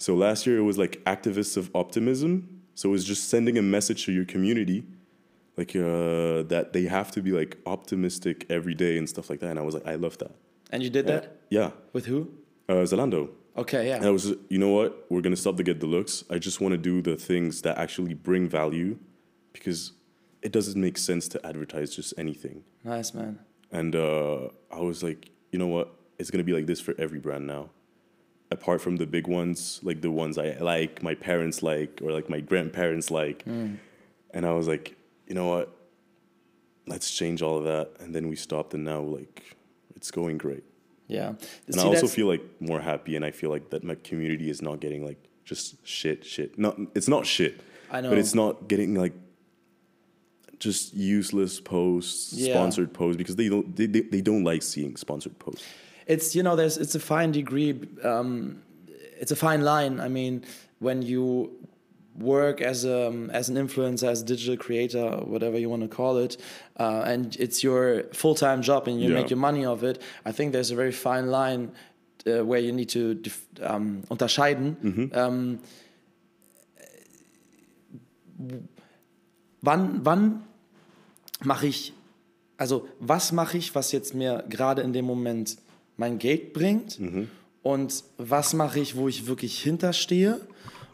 [0.06, 2.32] So last year it was like activists of optimism.
[2.74, 4.80] So it was just sending a message to your community
[5.58, 9.52] like uh, that they have to be like optimistic every day and stuff like that.
[9.52, 10.32] And I was like, I love that.
[10.72, 12.30] And you did that Yeah, with who?
[12.68, 13.30] uh, Zalando.
[13.58, 13.98] Okay, yeah.
[13.98, 15.06] And I was, you know what?
[15.10, 16.24] We're gonna stop the get the looks.
[16.30, 18.98] I just want to do the things that actually bring value,
[19.54, 19.94] because
[20.42, 22.64] it doesn't make sense to advertise just anything.
[22.84, 23.40] Nice man.
[23.72, 25.88] And uh, I was like, you know what?
[26.20, 27.70] It's gonna be like this for every brand now.
[28.52, 32.30] Apart from the big ones, like the ones I like, my parents like, or like
[32.30, 33.44] my grandparents like.
[33.46, 33.80] And
[34.46, 34.98] I was like,
[35.28, 35.76] you know what?
[36.88, 37.92] Let's change all of that.
[38.00, 39.56] And then we stopped, and now like
[40.06, 40.64] it's going great.
[41.08, 41.30] Yeah.
[41.66, 44.52] And See, I also feel like more happy, and I feel like that my community
[44.52, 46.60] is not getting like just shit, shit.
[46.60, 47.60] Not it's not shit.
[47.92, 48.10] I know.
[48.10, 49.14] but it's not getting like
[50.60, 52.54] just useless posts, Yeah.
[52.54, 55.66] sponsored posts because they don't they, they, they don't like seeing sponsored posts.
[56.08, 57.72] it's you know there's it's a fine degree
[58.04, 58.62] um,
[59.22, 60.44] it's a fine line i mean
[60.80, 61.52] when you
[62.20, 66.18] work as a as an influencer as a digital creator whatever you want to call
[66.18, 66.38] it
[66.80, 69.20] uh, and it's your full-time job and you Yeah.
[69.22, 71.72] make your money of it i think there's a very fine line
[72.28, 73.16] uh, where you need to
[73.62, 74.78] um, unterscheiden.
[74.82, 75.12] Mhm.
[75.14, 75.60] Ähm,
[79.62, 80.44] wann wann
[81.44, 81.94] mache ich,
[82.58, 85.58] also was mache ich, was jetzt mir gerade in dem Moment
[85.98, 87.30] mein Geld bringt Mhm.
[87.64, 90.40] und was mache ich, wo ich wirklich hinterstehe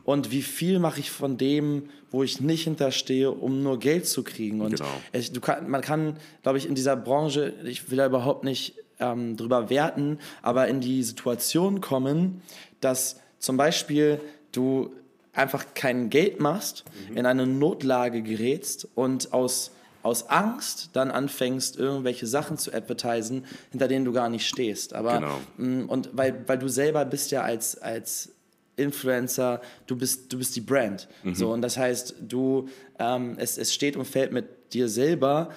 [0.04, 4.24] und wie viel mache ich von dem, wo ich nicht hinterstehe, um nur Geld zu
[4.24, 4.62] kriegen.
[4.62, 4.90] Und Genau.
[5.14, 9.38] ich, kann, man kann, glaube ich, in dieser Branche, ich will da überhaupt nicht ähm,
[9.38, 12.42] drüber werten, aber in die Situation kommen,
[12.82, 14.20] dass zum Beispiel
[14.52, 14.92] du
[15.34, 17.18] einfach kein Geld machst, Mhm.
[17.18, 19.72] in eine Notlage gerätst und aus,
[20.04, 24.94] aus Angst dann anfängst, irgendwelche Sachen zu advertisen, hinter denen du gar nicht stehst.
[24.94, 25.40] Aber Genau.
[25.58, 28.34] mh, und weil, weil du selber bist ja als, als
[28.78, 31.08] Influencer, du bist, du bist die Brand.
[31.34, 32.68] So, und das heißt, du,
[33.00, 35.50] ähm, es, es steht und fällt mit dir selber,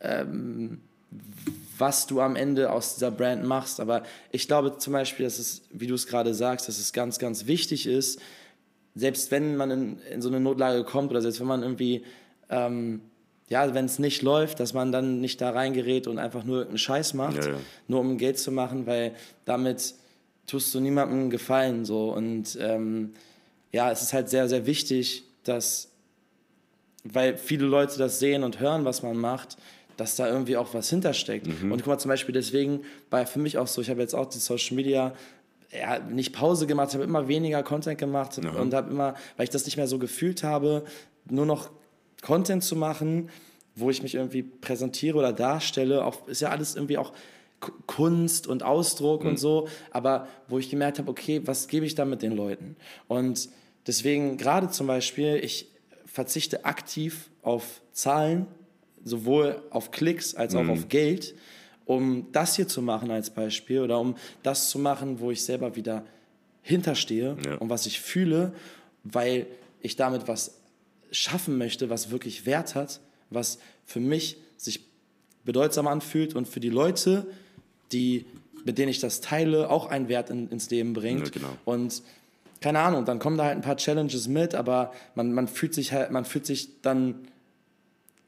[0.00, 0.80] ähm,
[1.78, 3.80] was du am Ende aus dieser Brand machst.
[3.80, 7.18] Aber ich glaube zum Beispiel, dass es, wie du es gerade sagst, dass es ganz,
[7.18, 8.20] ganz wichtig ist,
[8.94, 12.04] selbst wenn man in, in so eine Notlage kommt oder selbst wenn man irgendwie,
[12.50, 13.00] ähm,
[13.48, 16.78] ja, wenn es nicht läuft, dass man dann nicht da reingerät und einfach nur irgendeinen
[16.78, 17.56] Scheiß macht, Ja, ja.
[17.88, 19.12] nur um Geld zu machen, weil
[19.44, 19.94] damit
[20.52, 22.12] tust du niemandem Gefallen so.
[22.12, 23.14] Und ähm,
[23.72, 25.88] ja, es ist halt sehr, sehr wichtig, dass,
[27.04, 29.56] weil viele Leute das sehen und hören, was man macht,
[29.96, 31.46] dass da irgendwie auch was hintersteckt.
[31.72, 34.26] Und guck mal, zum Beispiel deswegen war für mich auch so, ich habe jetzt auch
[34.26, 35.14] die Social Media
[35.72, 39.50] ja, nicht Pause gemacht, ich habe immer weniger Content gemacht und habe immer, weil ich
[39.50, 40.84] das nicht mehr so gefühlt habe,
[41.30, 41.70] nur noch
[42.20, 43.30] Content zu machen,
[43.74, 47.14] wo ich mich irgendwie präsentiere oder darstelle, auch, ist ja alles irgendwie auch
[47.86, 52.04] Kunst und Ausdruck und so, aber wo ich gemerkt habe, okay, was gebe ich da
[52.04, 52.76] mit den Leuten?
[53.08, 53.48] Und
[53.86, 55.68] deswegen gerade zum Beispiel, ich
[56.06, 58.46] verzichte aktiv auf Zahlen,
[59.04, 61.34] sowohl auf Klicks als auch auf Geld,
[61.84, 65.74] um das hier zu machen als Beispiel oder um das zu machen, wo ich selber
[65.76, 66.04] wieder
[66.62, 67.56] hinterstehe Ja.
[67.56, 68.52] und was ich fühle,
[69.04, 69.46] weil
[69.80, 70.60] ich damit was
[71.10, 74.84] schaffen möchte, was wirklich Wert hat, was für mich sich
[75.44, 77.26] bedeutsam anfühlt und für die Leute,
[77.92, 78.26] die,
[78.64, 81.26] mit denen ich das teile, auch einen Wert in, ins Leben bringt.
[81.26, 81.56] Ja, genau.
[81.64, 82.02] Und
[82.60, 85.92] keine Ahnung, dann kommen da halt ein paar Challenges mit, aber man, man fühlt sich
[85.92, 87.26] halt, man fühlt sich dann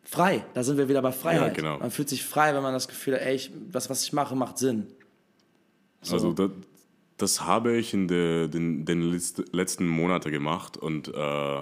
[0.02, 0.44] frei.
[0.54, 1.54] Da sind wir wieder bei Freiheit.
[1.54, 1.78] genau.
[1.78, 4.34] Man fühlt sich frei, wenn man das Gefühl hat, ey, ich, das, was ich mache,
[4.36, 4.86] macht Sinn.
[6.10, 6.50] Also das,
[7.16, 11.60] das habe ich in de, den, den letzt- letzten Monaten gemacht und äh,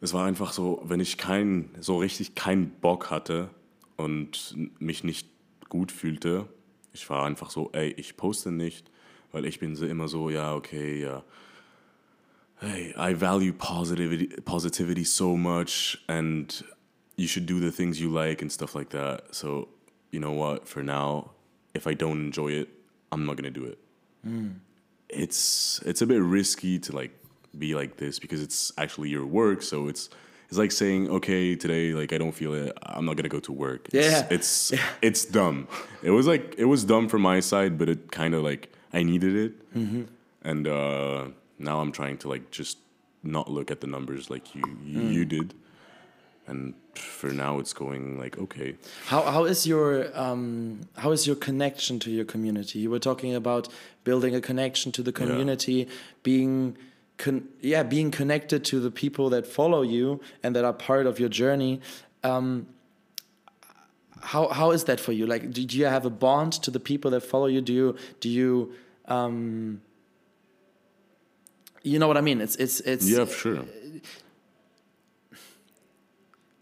[0.00, 3.50] es war einfach so, wenn ich kein, so richtig keinen Bock hatte
[3.96, 5.28] und mich nicht
[5.68, 6.46] gut fühlte,
[6.92, 8.90] ich war einfach so, ey, ich poste nicht,
[9.32, 11.24] weil ich bin so immer so, ja, okay, ja.
[12.60, 16.62] Hey, I value positivity, positivity so much, and
[17.16, 19.34] you should do the things you like and stuff like that.
[19.34, 19.68] So,
[20.10, 20.68] you know what?
[20.68, 21.30] For now,
[21.74, 22.68] if I don't enjoy it,
[23.12, 23.78] I'm not gonna do it.
[24.22, 24.48] Hmm.
[25.08, 27.12] It's it's a bit risky to like
[27.58, 29.62] be like this because it's actually your work.
[29.62, 30.10] So it's
[30.50, 32.76] it's like saying, okay, today like I don't feel it.
[32.82, 33.88] I'm not gonna go to work.
[33.92, 34.26] It's, Yeah.
[34.30, 35.68] it's it's dumb.
[36.02, 39.04] It was like it was dumb from my side, but it kind of like I
[39.04, 39.52] needed it,
[40.42, 42.78] and uh, now I'm trying to like just
[43.22, 45.54] not look at the numbers like you you, you did.
[46.46, 48.74] And for now, it's going like okay.
[49.06, 52.80] How, how is your um, how is your connection to your community?
[52.80, 53.68] You were talking about
[54.02, 55.86] building a connection to the community,
[56.24, 56.76] being
[57.22, 61.18] con yeah being connected to the people that follow you and that are part of
[61.20, 61.80] your journey.
[62.24, 62.66] Um,
[64.20, 65.26] how how is that for you?
[65.26, 67.60] Like, do, you have a bond to the people that follow you?
[67.60, 68.72] Do you do you
[69.06, 69.80] um,
[71.82, 72.40] you know what I mean?
[72.40, 73.64] It's it's it's Yeah, sure.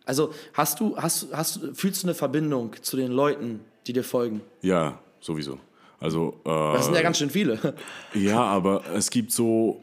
[0.06, 4.40] also hast du hast hast fühlst du eine Verbindung zu den Leuten, die dir folgen?
[4.62, 5.58] Ja, sowieso.
[6.00, 7.74] Also äh, Das sind ja ganz schön viele.
[8.14, 9.82] Ja, aber es gibt so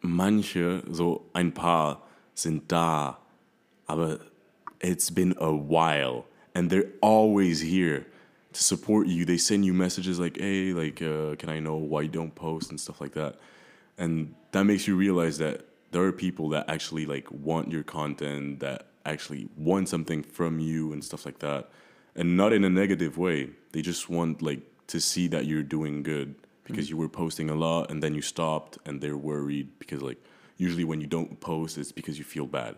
[0.00, 2.02] manche, so ein paar
[2.34, 3.18] sind da,
[3.86, 4.20] aber
[4.80, 8.06] it's been a while and they're always here
[8.52, 9.24] to support you.
[9.24, 12.70] They send you messages like, "Hey, like, uh, can I know why you don't post
[12.70, 13.36] and stuff like that,"
[13.96, 18.60] and that makes you realize that there are people that actually like want your content,
[18.60, 21.70] that actually want something from you and stuff like that,
[22.14, 23.50] and not in a negative way.
[23.72, 26.34] They just want like to see that you're doing good
[26.68, 30.18] because you were posting a lot and then you stopped and they're worried because like
[30.56, 32.76] usually when you don't post it's because you feel bad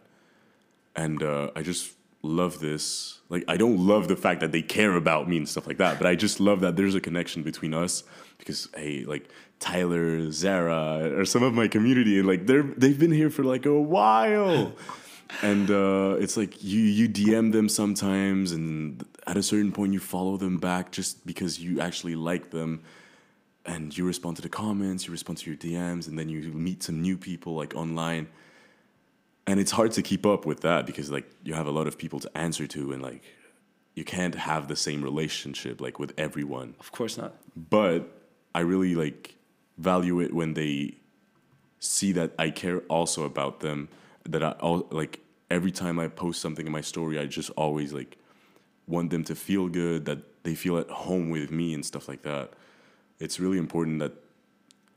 [0.96, 3.20] and uh, I just love this.
[3.28, 5.98] Like, I don't love the fact that they care about me and stuff like that,
[5.98, 8.02] but I just love that there's a connection between us
[8.38, 13.12] because hey, like Tyler, Zara, or some of my community, and like they're they've been
[13.12, 14.72] here for like a while.
[15.42, 20.00] And uh, it's like you you DM them sometimes, and at a certain point you
[20.00, 22.82] follow them back just because you actually like them.
[23.66, 26.82] And you respond to the comments, you respond to your DMs, and then you meet
[26.82, 28.28] some new people like online.
[29.46, 31.98] And it's hard to keep up with that because like you have a lot of
[31.98, 33.22] people to answer to and like
[33.94, 36.74] you can't have the same relationship like with everyone.
[36.78, 37.34] Of course not.
[37.56, 38.08] But
[38.54, 39.34] I really like
[39.78, 40.94] value it when they
[41.80, 43.88] see that I care also about them.
[44.28, 45.20] That I all like
[45.50, 48.16] every time I post something in my story, I just always like
[48.86, 52.22] want them to feel good, that they feel at home with me and stuff like
[52.22, 52.52] that.
[53.20, 54.12] It's really important that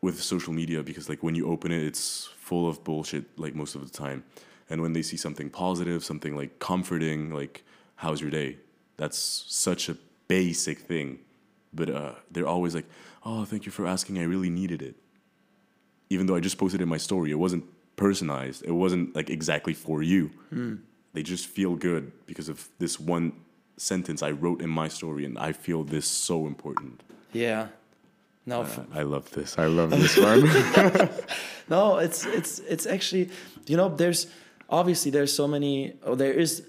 [0.01, 3.75] with social media because like when you open it, it's full of bullshit like most
[3.75, 4.23] of the time.
[4.69, 7.63] And when they see something positive, something like comforting, like
[7.95, 8.57] how's your day?
[8.97, 11.19] That's such a basic thing.
[11.73, 12.85] But uh, they're always like,
[13.25, 14.17] oh, thank you for asking.
[14.19, 14.95] I really needed it.
[16.09, 18.63] Even though I just posted in my story, it wasn't personalized.
[18.63, 20.31] It wasn't like exactly for you.
[21.13, 23.33] They just feel good because of this one
[23.77, 27.01] sentence I wrote in my story, and I feel this so important.
[27.31, 27.67] Yeah.
[28.45, 29.57] No, f- I love this.
[29.57, 30.41] I love this one.
[31.69, 33.29] no, it's it's it's actually,
[33.67, 34.27] you know, there's
[34.69, 35.93] obviously there's so many.
[36.03, 36.63] Oh, there is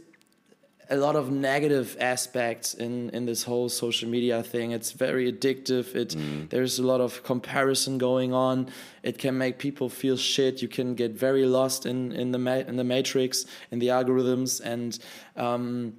[0.90, 4.70] a lot of negative aspects in in this whole social media thing.
[4.70, 5.94] It's very addictive.
[5.96, 6.14] It
[6.50, 8.68] there's a lot of comparison going on.
[9.02, 10.62] It can make people feel shit.
[10.62, 14.60] You can get very lost in in the ma- in the matrix in the algorithms
[14.60, 14.98] and.
[15.36, 15.94] Um,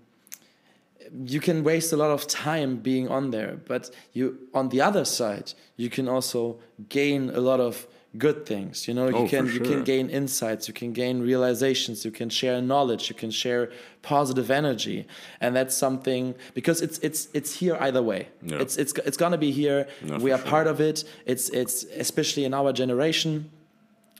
[1.26, 5.06] you can waste a lot of time being on there but you on the other
[5.06, 7.88] side you can also gain a lot of
[8.18, 9.08] good things you know?
[9.10, 12.62] You Oh, can for you can gain insights you can gain realizations you can share
[12.62, 15.06] knowledge you can share positive energy
[15.42, 18.30] and that's something because it's it's it's here either way.
[18.42, 18.60] Yeah.
[18.64, 19.88] it's it's it's going to be here.
[20.04, 20.48] No, we are sure.
[20.48, 21.04] part of it.
[21.26, 23.52] It's it's especially in our generation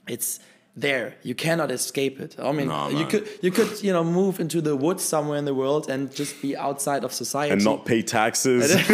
[0.08, 0.40] it's
[0.76, 1.14] there.
[1.22, 2.36] You cannot escape it.
[2.38, 5.46] I mean No, you could you could you know move into the woods somewhere in
[5.46, 7.52] the world and just be outside of society.
[7.52, 8.74] And not pay taxes.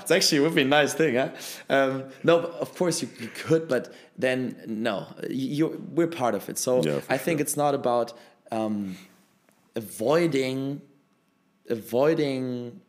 [0.00, 1.30] it's actually would be a nice thing huh?
[1.70, 5.06] Um, no but of course you, you could but then no.
[5.30, 6.58] You we're part of it.
[6.58, 7.42] So Yeah, i think sure.
[7.44, 8.12] it's not about
[8.52, 8.96] um,
[9.74, 10.82] avoiding
[11.70, 12.80] avoiding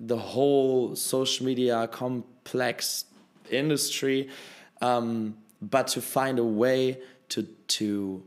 [0.00, 3.04] the whole social media complex
[3.50, 4.28] industry
[4.80, 6.98] um, but to find a way
[7.30, 8.22] to to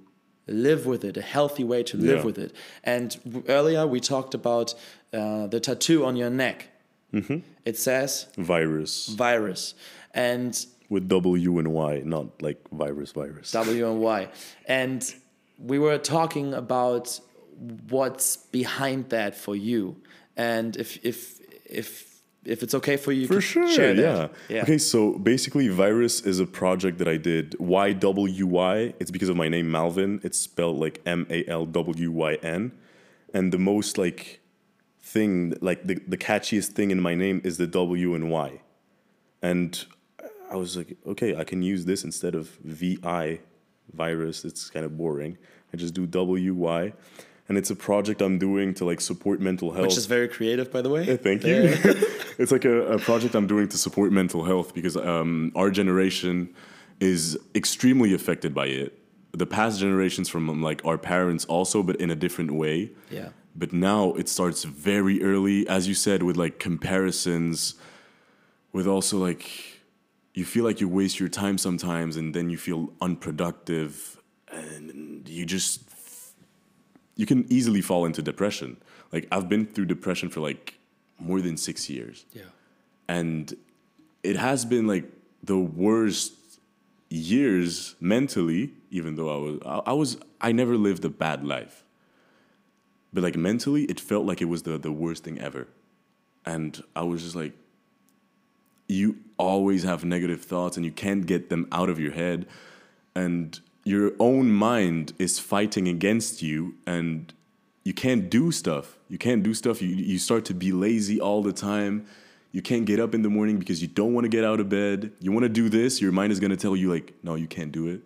[0.47, 2.23] live with it a healthy way to live Yeah.
[2.25, 4.73] with it and earlier we talked about
[5.13, 6.69] uh, the tattoo on your neck
[7.13, 7.37] Mm-hmm.
[7.65, 9.73] it says virus virus
[10.13, 13.51] and with W and Y, not like virus, virus.
[13.51, 14.29] W and Y.
[14.65, 15.03] And
[15.59, 17.19] we were talking about
[17.89, 19.97] what's behind that for you.
[20.37, 22.06] And if if if
[22.47, 24.27] if it's okay for you, For sure, share yeah.
[24.49, 24.61] yeah.
[24.63, 27.55] Okay, so basically, Wyirus is a project that I did.
[27.59, 28.93] Y W Y.
[28.99, 30.23] It's because of my name, Malwyn.
[30.23, 32.71] It's spelled like M A L W Y N,
[33.33, 34.39] and the most like
[35.01, 38.61] thing, like the the catchiest thing in my name is the W and Y,
[39.41, 39.85] and
[40.49, 43.39] I was like, okay, I can use this instead of V I,
[43.93, 44.45] virus.
[44.45, 45.37] It's kind of boring.
[45.73, 46.93] I just do W Y,
[47.49, 49.87] and it's a project I'm doing to like support mental health.
[49.87, 51.17] Which is very creative, by the way.
[51.17, 51.55] Thank you.
[52.37, 56.53] it's like a, a project I'm doing to support mental health because um, our generation
[56.99, 58.99] is extremely affected by it.
[59.31, 62.91] The past generations from like our parents also, but in a different way.
[63.09, 63.29] Yeah.
[63.55, 67.75] But now it starts very early, as you said, with like comparisons,
[68.71, 69.49] with also like
[70.33, 75.45] you feel like you waste your time sometimes, and then you feel unproductive, and you
[75.45, 75.86] just
[77.17, 78.77] you can easily fall into depression.
[79.11, 80.75] Like I've been through depression for like
[81.19, 82.43] more than six years, Yeah.
[83.07, 83.53] and
[84.23, 85.05] it has been like
[85.43, 86.33] the worst
[87.09, 88.71] years mentally.
[88.91, 91.83] Even though I was, I, I was, I never lived a bad life,
[93.13, 95.67] but like mentally, it felt like it was the the worst thing ever,
[96.45, 97.53] and I was just like,
[98.87, 102.47] you always have negative thoughts, and you can't get them out of your head,
[103.15, 107.33] and your own mind is fighting against you and
[107.85, 108.97] you can't do stuff.
[109.07, 109.81] You can't do stuff.
[109.81, 112.05] You, you start to be lazy all the time.
[112.51, 114.67] You can't get up in the morning because you don't want to get out of
[114.67, 115.13] bed.
[115.21, 117.47] You want to do this your mind is going to tell you like no you
[117.47, 118.01] can't do it.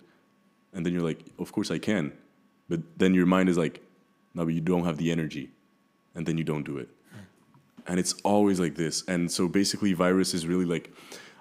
[0.71, 2.13] And then you're like of course i can.
[2.69, 3.81] But then your mind is like
[4.35, 5.49] no but you don't have the energy.
[6.13, 6.89] And then you don't do it.
[7.87, 9.03] And it's always like this.
[9.07, 10.93] And so basically Wyirus is really like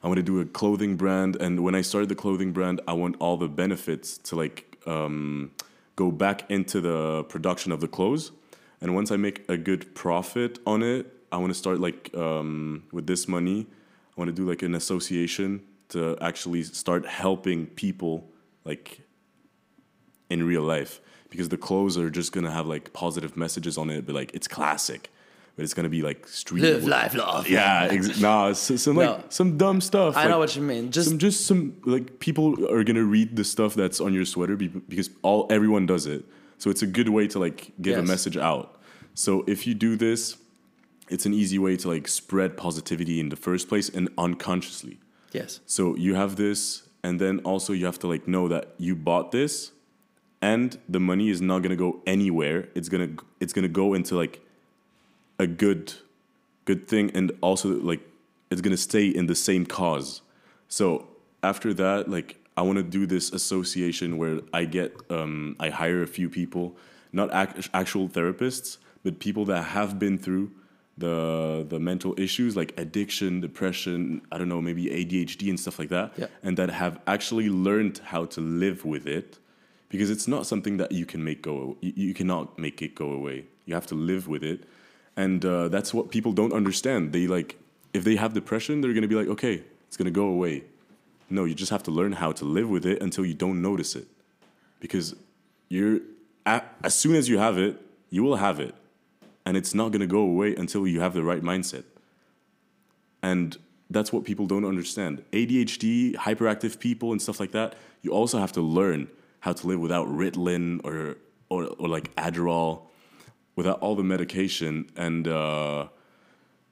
[0.02, 2.92] i want to do a clothing brand and when i started the clothing brand i
[2.92, 5.50] want all the benefits to like um,
[5.96, 8.32] go back into the production of the clothes.
[8.80, 12.84] And once i make a good profit on it i want to start like um,
[12.92, 13.66] with this money.
[14.16, 18.28] I want to do like an association to actually start helping people
[18.64, 19.02] like
[20.28, 21.00] in real life.
[21.28, 24.48] Because the clothes are just gonna have like positive messages on it but like it's
[24.48, 25.10] classic
[25.56, 26.62] but it's gonna be like street.
[26.62, 27.48] Live, life, love.
[27.48, 29.24] Yeah, ex- nah, it's some like No.
[29.28, 30.16] some dumb stuff.
[30.16, 30.90] I like, know what you mean.
[30.90, 34.56] Just some just some like people are gonna read the stuff that's on your sweater
[34.56, 36.24] be- because all everyone does it.
[36.58, 38.78] So it's a good way to like give a message out.
[39.14, 40.36] So if you do this,
[41.08, 44.98] it's an easy way to like spread positivity in the first place and unconsciously.
[45.32, 48.94] yes, So you have this, and then also you have to like know that you
[48.94, 49.72] bought this,
[50.42, 52.68] and the money is not gonna go anywhere.
[52.74, 54.40] It's gonna it's gonna go into like
[55.40, 55.84] a good
[56.68, 58.00] good thing, and also like
[58.50, 60.22] it's gonna stay in the same cause.
[60.68, 60.86] So
[61.42, 66.02] after that, like I want to do this association where I get um, I hire
[66.02, 66.76] a few people,
[67.12, 68.68] not ac- actual therapists,
[69.04, 70.46] but people that have been through
[70.98, 71.16] the
[71.68, 76.12] the mental issues like addiction, depression, I don't know, maybe ADHD and stuff like that,
[76.18, 76.26] Yeah.
[76.42, 79.38] and that have actually learned how to live with it,
[79.88, 81.76] because it's not something that you can make go.
[81.80, 83.38] You, you cannot make it go away.
[83.66, 84.64] You have to live with it,
[85.20, 87.12] and uh, that's what people don't understand.
[87.12, 87.58] They like
[87.92, 90.64] if they have depression, they're gonna be like, okay, it's gonna go away.
[91.28, 93.94] No, you just have to learn how to live with it until you don't notice
[93.94, 94.06] it,
[94.80, 95.14] because
[95.68, 96.00] you're
[96.46, 98.74] as soon as you have it, you will have it,
[99.44, 101.84] and it's not gonna go away until you have the right mindset.
[103.22, 103.58] And
[103.90, 105.22] that's what people don't understand.
[105.32, 107.74] ADHD, hyperactive people, and stuff like that.
[108.00, 109.08] You also have to learn
[109.40, 111.18] how to live without Ritalin or
[111.50, 112.89] or, or like Adderall,
[113.56, 115.88] without all the medication, and uh,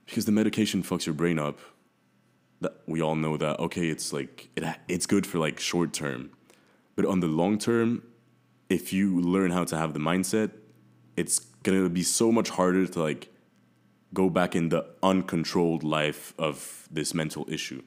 [0.07, 1.59] because the medication fucks your brain up.
[2.61, 3.61] That we all know that.
[3.61, 6.31] Okay, it's like it, it's good for like short term,
[6.97, 8.03] but on the long term,
[8.69, 10.51] if you learn how to have the mindset,
[11.17, 13.33] it's gonna be so much harder to like
[14.15, 17.83] go back in the uncontrolled life of this mental issue.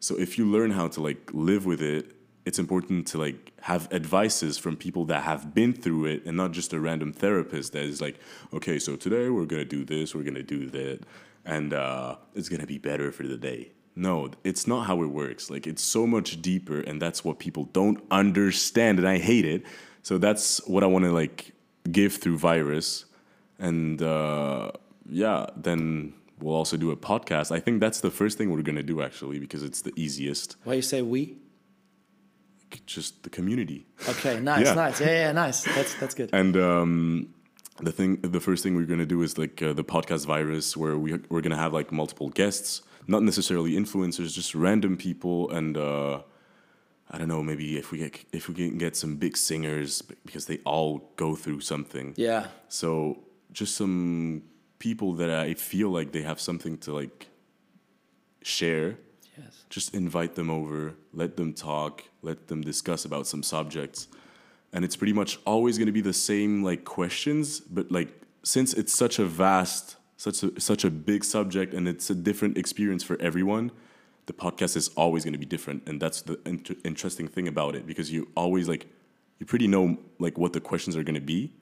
[0.00, 2.14] So if you learn how to like live with it,
[2.48, 6.50] it's important to like have advices from people that have been through it and not
[6.50, 8.18] just a random therapist that is like,
[8.54, 11.00] okay, so today we're gonna do this, we're gonna do that,
[11.44, 13.72] and uh, it's gonna be better for the day.
[13.94, 15.50] No, it's not how it works.
[15.50, 19.62] Like it's so much deeper, and that's what people don't understand, and I hate it.
[20.02, 21.52] So that's what I want to like
[21.92, 23.04] give through Wyirus,
[23.58, 24.70] and uh,
[25.06, 27.52] yeah, then we'll also do a podcast.
[27.52, 30.56] I think that's the first thing we're gonna do actually because it's the easiest.
[30.64, 31.36] why you say we?
[32.86, 33.86] Just the community.
[34.08, 34.74] Okay, nice, Yeah.
[34.74, 35.00] nice.
[35.00, 35.64] Yeah, yeah, nice.
[35.64, 36.30] That's that's good.
[36.32, 37.34] And um,
[37.80, 40.96] the thing, the first thing we're gonna do is like uh, the podcast Wyirus, where
[40.98, 46.20] we we're gonna have like multiple guests, not necessarily influencers, just random people, and uh,
[47.10, 50.44] I don't know, maybe if we get if we can get some big singers because
[50.46, 52.14] they all go through something.
[52.16, 54.42] Yeah, So just some
[54.78, 57.28] people that I feel like they have something to like
[58.42, 58.98] share.
[59.44, 59.64] Yes.
[59.70, 64.08] Just invite them over, let them talk, let them discuss about some subjects.
[64.72, 68.08] And it's pretty much always going to be the same like questions, but like
[68.42, 72.58] since it's such a vast, such a such a big subject and it's a different
[72.58, 73.70] experience for everyone,
[74.26, 77.74] the podcast is always going to be different and that's the inter- interesting thing about
[77.74, 78.86] it because you always like
[79.38, 81.52] you pretty know like what the questions are going to be.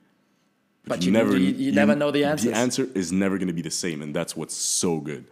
[0.85, 3.61] But you- you- you never know the answer The answer is never going to be
[3.61, 5.25] the same and that's what's so good.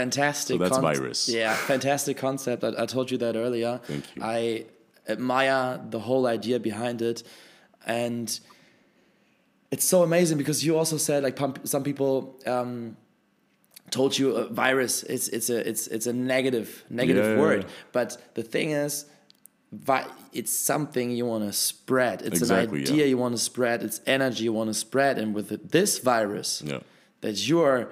[0.00, 0.54] Fantastic.
[0.54, 1.20] So that's Wyirus.
[1.32, 2.62] Yeah, fantastic concept.
[2.64, 3.80] I, I told you that earlier.
[3.84, 4.22] Thank you.
[4.22, 4.64] I
[5.08, 7.22] admire the whole idea behind it,
[7.86, 8.26] and
[9.70, 12.12] it's so amazing because you also said like pump, some people
[12.46, 12.96] um,
[13.90, 15.02] told you a virus.
[15.14, 17.40] It's it's a it's it's a negative negative Yeah.
[17.42, 19.06] word, but the thing is.
[19.72, 22.22] Vi- it's something you want to spread.
[22.22, 22.92] It's Exactly, an yeah.
[22.92, 23.82] idea you want to spread.
[23.82, 25.18] It's energy you want to spread.
[25.18, 26.78] And with this virus, Yeah.
[27.20, 27.88] that you are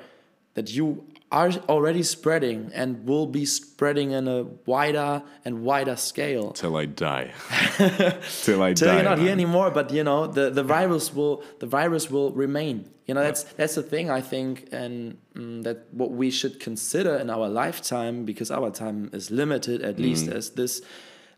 [0.55, 6.53] that you are already spreading and will be spreading in a wider and wider scale.
[6.53, 7.33] Till I die.
[8.43, 8.95] Till I Till die.
[8.95, 12.89] you're not here anymore, but you know the, the virus will the virus will remain.
[13.07, 17.17] You know that's that's the thing I think, and mm, that what we should consider
[17.17, 20.83] in our lifetime because our time is limited, at least as this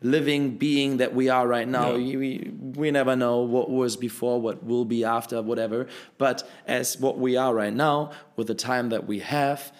[0.03, 1.95] living being that we are right now.
[1.95, 2.19] Yeah.
[2.19, 5.87] We we never know what was before, what will be after, whatever.
[6.19, 9.73] But as what we are right now, with the time that we have,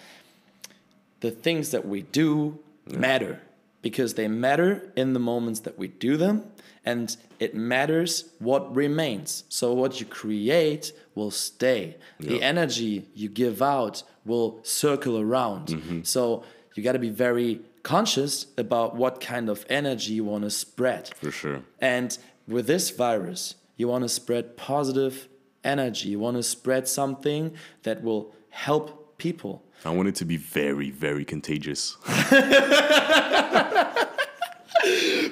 [1.19, 3.41] the things that we do matter.
[3.83, 6.43] Because they matter in the moments that we do them
[6.83, 9.43] and it matters what remains.
[9.49, 11.97] So what you create will stay.
[12.19, 15.67] The energy you give out will circle around.
[15.67, 16.03] Mm-hmm.
[16.03, 16.43] So
[16.75, 21.09] you got to be very conscious about what kind of energy you want to spread
[21.15, 21.61] For sure.
[21.79, 22.17] and
[22.47, 25.27] with this virus, you want to spread positive
[25.63, 26.09] energy.
[26.09, 27.53] You want to spread something
[27.83, 29.63] that will help people.
[29.85, 31.97] I want it to be very, very contagious.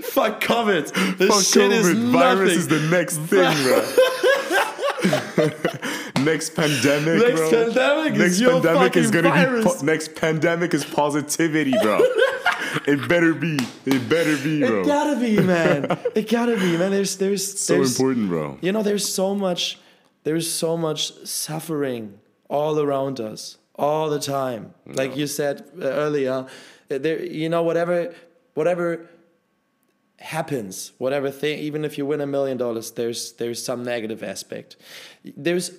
[0.03, 1.17] Fuck COVID.
[1.17, 2.11] This Fuck shit is COVID.
[2.11, 2.57] Virus nothing.
[2.59, 3.81] is the next thing, bro.
[6.26, 7.51] next pandemic, Next bro.
[7.51, 9.65] pandemic is next your pandemic is gonna virus.
[9.65, 11.99] be po- next pandemic is positivity, bro.
[12.88, 13.57] it better be.
[13.86, 14.82] It better be, bro.
[14.82, 15.97] It gotta be, man.
[16.15, 16.91] It gotta be, man.
[16.91, 18.57] There's there's so there's, important, bro.
[18.61, 19.80] You know, there's so much
[20.23, 22.19] there's so much suffering
[22.49, 24.73] all around us all the time.
[24.86, 26.47] Like you said uh, earlier,
[26.91, 28.13] uh, there you know whatever
[28.53, 29.07] whatever
[30.19, 34.76] happens, whatever thing even if you win a million dollars, there's there's some negative aspect.
[35.23, 35.71] There's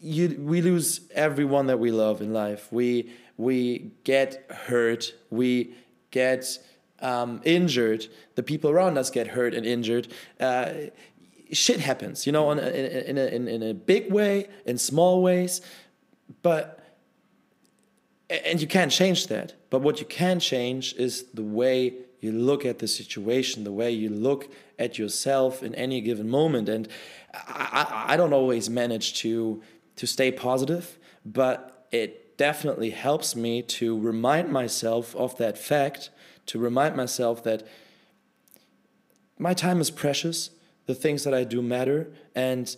[0.00, 2.68] you we lose everyone that we love in life.
[2.72, 5.14] We we get hurt.
[5.30, 5.74] We
[6.10, 6.58] get
[7.00, 8.06] um, injured.
[8.34, 10.08] The people around us get hurt and injured.
[10.38, 10.72] Uh,
[11.52, 12.66] shit happens, you know, on a,
[13.08, 15.60] in, a, in, in a big way, in small ways,
[16.42, 16.76] but
[18.28, 19.54] and you can't change that.
[19.70, 23.90] But what you can change is the way you look at the situation, the way
[23.90, 26.68] you look at yourself in any given moment.
[26.68, 26.86] And
[27.34, 29.62] I, I, I don't always manage to
[30.00, 36.08] to stay positive, but it definitely helps me to remind myself of that fact,
[36.46, 37.68] to remind myself that
[39.38, 40.48] my time is precious,
[40.86, 42.74] the things that I do matter, and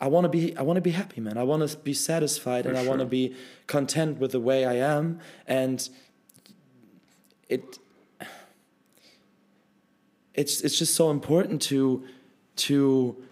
[0.00, 1.38] I want to be I want to be happy, man.
[1.38, 3.36] I want to be satisfied, and I want to be
[3.68, 5.88] content with the way I am, and
[7.48, 7.78] it
[10.34, 12.02] it's it's just so important to
[12.56, 13.22] to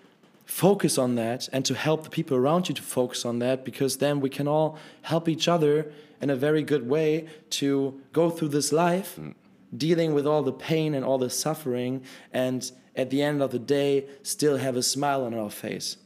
[0.50, 3.98] focus on that and to help the people around you to focus on that because
[3.98, 8.48] then we can all help each other in a very good way to go through
[8.48, 9.32] this life mm.
[9.76, 13.60] dealing with all the pain and all the suffering and at the end of the
[13.60, 15.96] day still have a smile on our face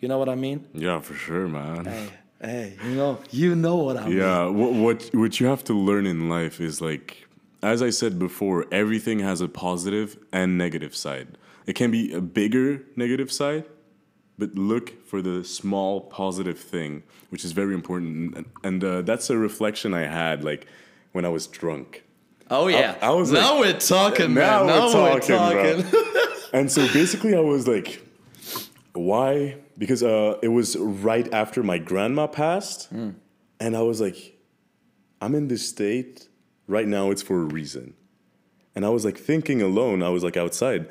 [0.00, 1.84] you know what i mean Yeah, for sure, man.
[1.84, 2.08] hey
[2.40, 5.74] hey you know you know what i mean Yeah, what, what what you have to
[5.74, 7.28] learn in life is like,
[7.62, 11.28] as I said before, everything has a positive and negative side.
[11.66, 13.64] It can be a bigger negative side,
[14.42, 18.36] but look for the small positive thing, which is very important.
[18.36, 20.66] And, and uh, that's a reflection I had like
[21.12, 21.86] when I was drunk.
[22.50, 25.90] oh yeah I was now like- we're talking Now man we're now we're talking, talking,
[25.90, 26.02] bro.
[26.58, 27.88] And so basically, I was like,
[28.92, 29.56] why?
[29.78, 32.80] Because uh, it was right after my grandma passed.
[33.64, 34.18] And I was like,
[35.22, 36.28] I'm in this state
[36.66, 37.94] right now, it's for a reason.
[38.74, 40.82] And I was like thinking alone, I was like outside.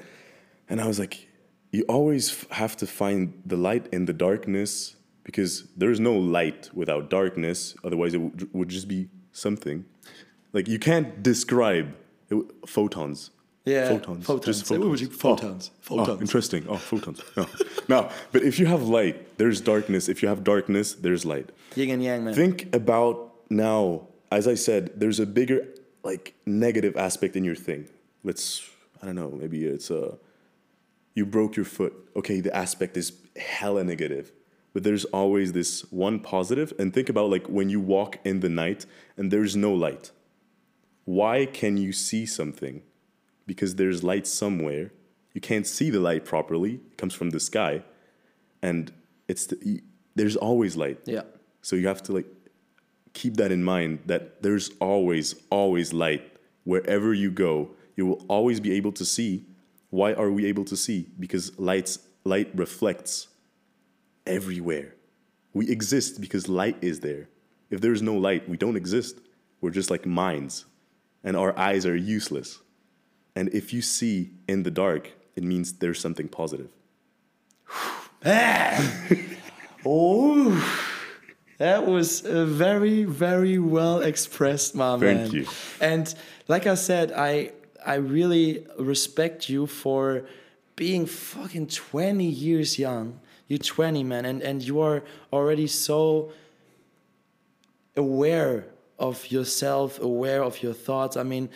[0.70, 1.28] And I was like,
[1.72, 6.69] you always f- have to find the light in the darkness because there's no light
[6.74, 7.76] without darkness.
[7.84, 8.22] Otherwise, it
[8.53, 9.86] would just be something.
[10.53, 11.88] Like, you can't describe
[12.30, 13.32] it, w- photons.
[13.63, 14.26] Yeah, photons.
[14.26, 14.45] photons.
[14.45, 15.01] Just photons.
[15.15, 15.72] photons.
[15.72, 16.22] Oh, oh, Photons.
[16.22, 16.65] interesting.
[16.67, 17.22] Oh, photons.
[17.38, 17.45] No.
[17.88, 20.09] now, but if you have light, there's darkness.
[20.09, 21.51] If you have darkness, there's light.
[21.76, 25.67] yin and yang man Think about now, as I said, there's a bigger,
[26.03, 27.88] like, negative aspect in your thing.
[28.24, 28.67] Let's,
[29.01, 30.17] I don't know, maybe it's a,
[31.14, 31.93] you broke your foot.
[32.16, 34.32] Okay, the aspect is hella negative.
[34.74, 36.74] But there's always this one positive.
[36.80, 38.86] And think about, like, when you walk in the night
[39.18, 40.12] and there's no light.
[41.03, 42.82] Why can you see something?
[43.45, 44.91] Because there's light somewhere.
[45.34, 46.76] You can't see the light properly.
[46.76, 47.84] It comes from the sky.
[48.62, 48.93] And
[49.28, 49.82] it's the,
[50.16, 50.99] there's always light.
[51.05, 51.24] yeah
[51.62, 52.28] So you have to like
[53.14, 56.38] keep that in mind that there's always, always light.
[56.64, 59.45] Wherever you go, you will always be able to see.
[59.92, 61.08] Why are we able to see?
[61.20, 63.28] Because lights, light reflects
[64.26, 64.96] everywhere.
[65.54, 67.30] We exist because light is there.
[67.70, 69.20] If there's no light, we don't exist.
[69.60, 70.66] We're just like minds,
[71.24, 72.60] and our eyes are useless.
[73.36, 76.70] And if you see in the dark, it means there's something positive.
[79.84, 80.82] Oh,
[81.58, 85.18] that was uh, very, very well expressed, my man.
[85.18, 85.48] Thank you.
[85.80, 86.14] And
[86.48, 87.52] like I said, I
[87.86, 90.25] I really respect you for
[90.75, 93.19] being fucking 20 years young.
[93.47, 95.03] You're 20, man, and, and you are
[95.34, 96.32] already so
[97.97, 98.65] aware
[98.97, 101.17] of yourself, aware of your thoughts.
[101.17, 101.49] I mean,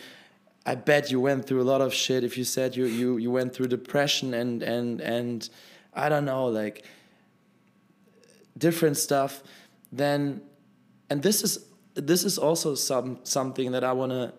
[0.66, 2.24] I bet you went through a lot of shit.
[2.24, 5.48] If you said you you you went through depression and and and
[5.94, 6.84] I don't know, like
[8.58, 9.44] different stuff,
[9.92, 10.42] then
[11.08, 14.34] and this is this is also some something that I want to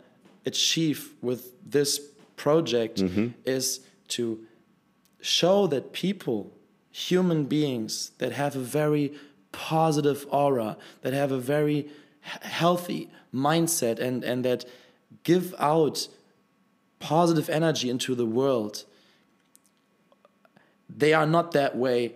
[0.52, 1.41] achieve with
[1.76, 1.91] this
[2.36, 3.28] project mm-hmm.
[3.45, 4.39] is to
[5.22, 6.39] show that people
[6.91, 9.14] human beings that have a very
[9.52, 11.80] positive aura that have a very
[12.30, 14.66] he- healthy mindset and and that
[15.24, 16.08] give out
[17.00, 18.86] positive energy into the world
[20.89, 22.14] they are not that way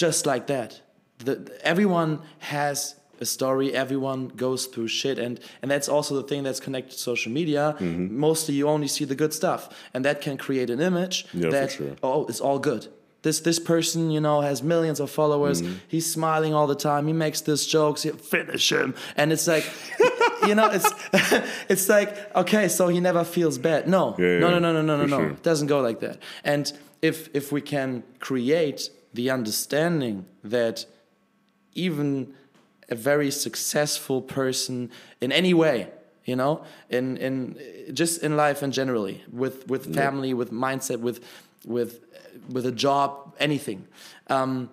[0.00, 0.80] just like that.
[1.18, 3.72] The, everyone has a story.
[3.74, 7.76] Everyone goes through shit, and and that's also the thing that's connected to social media.
[7.80, 11.70] Mostly, you only see the good stuff, and that can create an image Yeah, that
[11.72, 11.96] sure.
[12.02, 12.86] oh, it's all good.
[13.22, 15.74] this this person you know has millions of followers Mm-hmm.
[15.94, 19.64] he's smiling all the time he makes these jokes you finish him and it's like
[20.48, 20.88] you know it's
[21.72, 22.10] it's like
[22.42, 25.02] okay so he never feels bad no Yeah, no yeah, no no no no no
[25.04, 25.30] for no sure.
[25.36, 26.16] it doesn't go like that
[26.52, 26.64] and
[27.02, 27.88] if if we can
[28.28, 28.80] create
[29.18, 30.16] the understanding
[30.56, 30.76] that
[31.74, 32.34] even
[32.90, 35.88] a very successful person in any way
[36.24, 37.58] you know in in
[37.92, 41.24] just in life and generally with with family with mindset with
[41.66, 42.00] with
[42.48, 43.86] with a job anything.
[44.28, 44.70] Um,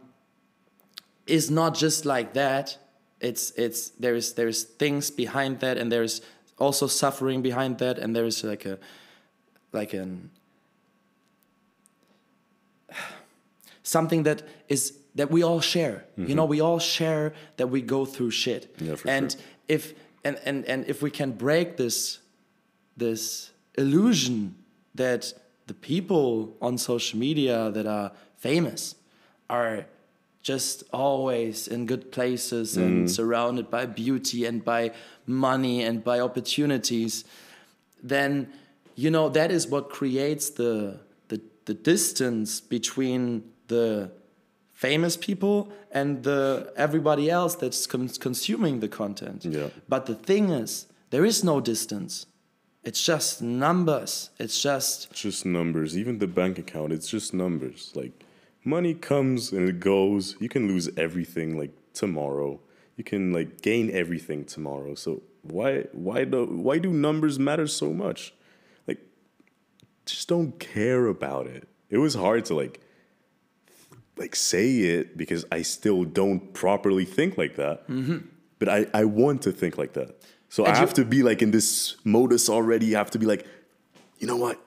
[1.25, 2.77] is not just like that.
[3.19, 6.21] It's it's there's there's things behind that and there's
[6.57, 8.77] also suffering behind that and there's like a
[9.73, 10.29] like an
[13.83, 16.05] something that is that we all share.
[16.15, 16.51] You know mm-hmm.
[16.51, 18.73] we all share that we go through shit.
[18.79, 19.41] Yeah, and sure.
[19.67, 19.93] if
[20.23, 22.19] and, and and if we can break this
[22.95, 24.55] this illusion
[24.95, 25.33] that
[25.65, 28.95] the people on social media that are famous
[29.49, 29.85] are
[30.41, 33.07] just always in good places and mm-hmm.
[33.07, 34.91] surrounded by beauty and by
[35.25, 37.25] money and by opportunities
[38.01, 38.47] then
[38.95, 44.09] you know that is what creates the the, the distance between the
[44.85, 45.55] famous people
[45.99, 46.41] and the
[46.85, 49.69] everybody else that's con- consuming the content Yeah.
[49.93, 50.71] but the thing is
[51.13, 52.13] there is no distance
[52.89, 54.13] it's just numbers
[54.43, 55.89] it's just It's just numbers.
[56.01, 57.79] Even the bank account, it's just numbers.
[58.01, 58.13] Like
[58.75, 60.23] money comes and it goes.
[60.43, 62.51] You can lose everything like tomorrow.
[62.97, 64.93] You can like gain everything tomorrow.
[65.03, 65.09] So
[65.55, 65.71] why
[66.07, 68.19] why do why do numbers matter so much?
[68.87, 69.01] Like
[70.11, 71.63] just don't care about it.
[71.89, 72.75] It was hard to like
[74.17, 77.87] like say it because I still don't properly think like that.
[77.87, 78.17] Mm-hmm.
[78.59, 80.15] But I, I want to think like that.
[80.49, 82.95] So I And you- have to be like in this modus already.
[82.95, 83.45] I have to be like,
[84.19, 84.59] you know what?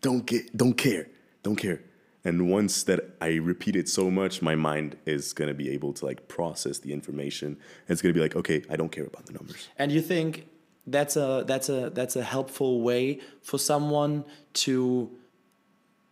[0.00, 1.06] Don't get don't care.
[1.42, 1.80] Don't care.
[2.26, 6.06] And once that I repeat it so much, my mind is gonna be able to
[6.06, 7.48] like process the information.
[7.48, 9.68] And it's gonna be like, okay, I don't care about the numbers.
[9.78, 10.46] And you think
[10.86, 14.24] that's a that's a that's a helpful way for someone
[14.64, 15.10] to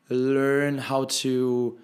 [0.09, 1.79] learn how to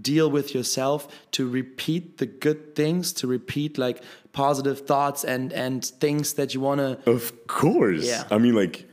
[0.00, 5.84] deal with yourself to repeat the good things to repeat like positive thoughts and and
[5.84, 8.06] things that you want to Of course.
[8.06, 8.24] Yeah.
[8.30, 8.88] I mean, like,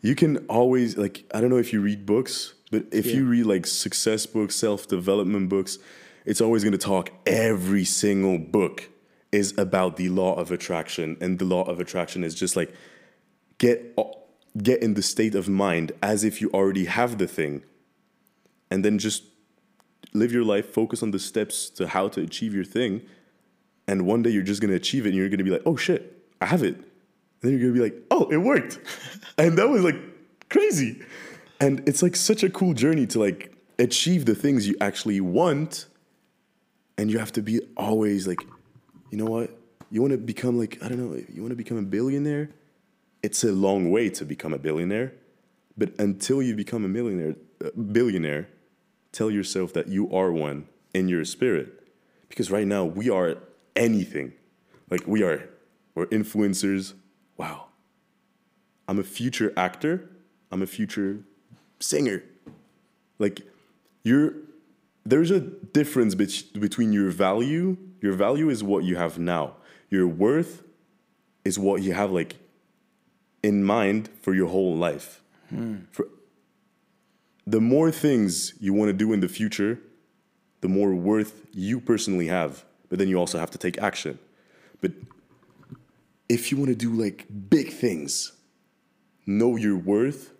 [0.00, 3.46] you can always, like, I don't know if you read books, but if you read,
[3.46, 5.78] like, success books, self development books,
[6.24, 8.90] it's always going to talk, every single book
[9.30, 11.16] is about the law of attraction.
[11.20, 12.74] And the law of attraction is just like,
[13.58, 13.96] get,
[14.60, 17.62] get in the state of mind as if you already have the thing.
[18.70, 19.24] And then just
[20.12, 23.02] live your life, focus on the steps to how to achieve your thing.
[23.86, 26.22] And one day you're just gonna achieve it and you're gonna be like, oh shit,
[26.40, 26.74] I have it.
[26.74, 26.84] And
[27.40, 28.78] then you're gonna be like, oh, it worked.
[29.38, 29.96] and that was like
[30.48, 31.02] crazy.
[31.60, 35.86] And it's like such a cool journey to like achieve the things you actually want.
[36.98, 38.40] And you have to be always like,
[39.10, 39.50] you know what?
[39.90, 42.50] You wanna become like, I don't know, you wanna become a billionaire?
[43.22, 45.12] It's a long way to become a billionaire.
[45.76, 48.48] But until you become a millionaire, a billionaire,
[49.12, 51.80] tell yourself that you are one in your spirit.
[52.28, 53.36] Because right now we are
[53.76, 54.32] anything.
[54.90, 55.48] Like we are,
[55.94, 56.94] we're influencers.
[57.36, 57.66] Wow.
[58.88, 60.08] I'm a future actor.
[60.50, 61.20] I'm a future
[61.78, 62.22] singer.
[63.18, 63.42] Like
[64.02, 64.34] you're,
[65.04, 67.76] there's a difference bet- between your value.
[68.00, 69.56] Your value is what you have now.
[69.90, 70.62] Your worth
[71.44, 72.36] is what you have like
[73.42, 75.22] in mind for your whole life.
[75.50, 75.76] Hmm.
[75.90, 76.08] For
[77.46, 79.78] the more things you want to do in the future,
[80.60, 82.64] the more worth you personally have.
[82.88, 84.18] But then you also have to take action.
[84.80, 84.92] But
[86.28, 88.32] if you want to do like big things,
[89.26, 90.32] know your worth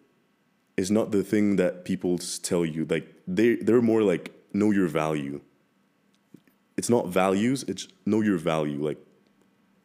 [0.76, 2.84] is not the thing that people tell you.
[2.84, 5.40] Like they they're more like know your value.
[6.76, 8.98] It's not values, it's know your value, like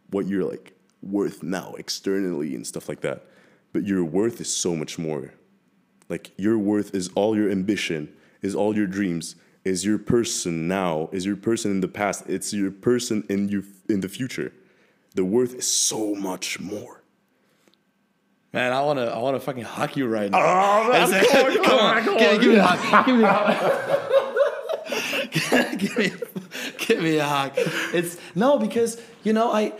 [0.09, 3.25] what you're like worth now externally and stuff like that.
[3.73, 5.33] But your worth is so much more.
[6.09, 8.09] Like your worth is all your ambition,
[8.41, 12.53] is all your dreams, is your person now, is your person in the past, it's
[12.53, 14.53] your person in you in the future.
[15.15, 17.01] The worth is so much more.
[18.53, 21.45] man i want to i want to fucking hug you right now Oh, man, come
[21.45, 22.39] on, come on, come give, on.
[22.39, 23.33] give me a hug give me a
[25.57, 26.11] hug give me
[26.87, 27.51] give me a hug
[27.93, 28.91] it's no because
[29.23, 29.73] you know i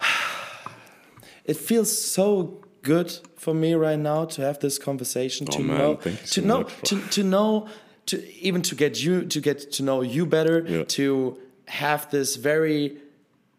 [1.44, 5.78] it feels so good for me right now to have this conversation to Oh, man,
[5.78, 7.68] know to so know to, to know
[8.06, 8.16] to
[8.48, 10.84] even to get you to get to know you better Yeah.
[10.98, 12.96] to have this very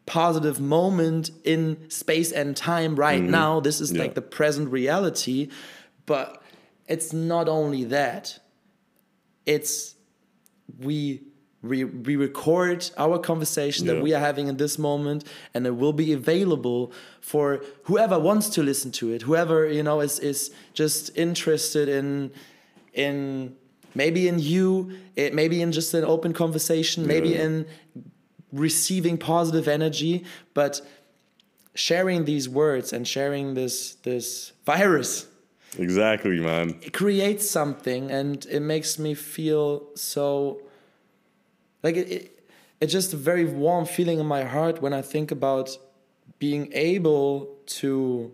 [0.06, 3.96] positive moment in space and time right now this is Mm-hmm.
[3.98, 4.02] Yeah.
[4.04, 5.48] like the present reality
[6.06, 6.42] but
[6.88, 8.40] it's not only that
[9.46, 9.96] it's
[10.80, 11.22] we
[11.64, 15.94] we, we record our conversation that we are having in this moment and it will
[15.94, 16.92] be available
[17.22, 22.32] for whoever wants to listen to it whoever you know is is just interested in
[22.94, 23.56] in
[23.96, 27.66] maybe in you it maybe in just an open conversation maybe in
[28.52, 30.82] receiving positive energy but
[31.76, 35.28] sharing these words and sharing this this virus
[35.80, 36.78] Exactly, man.
[36.84, 40.62] it creates something and it makes me feel so
[41.84, 42.40] like it, it
[42.82, 45.78] it's just a very warm feeling in my heart when i think about
[46.40, 48.32] being able to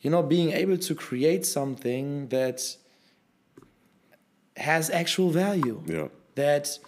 [0.00, 2.60] you know being able to create something that
[4.56, 6.08] has actual value Yeah.
[6.34, 6.78] that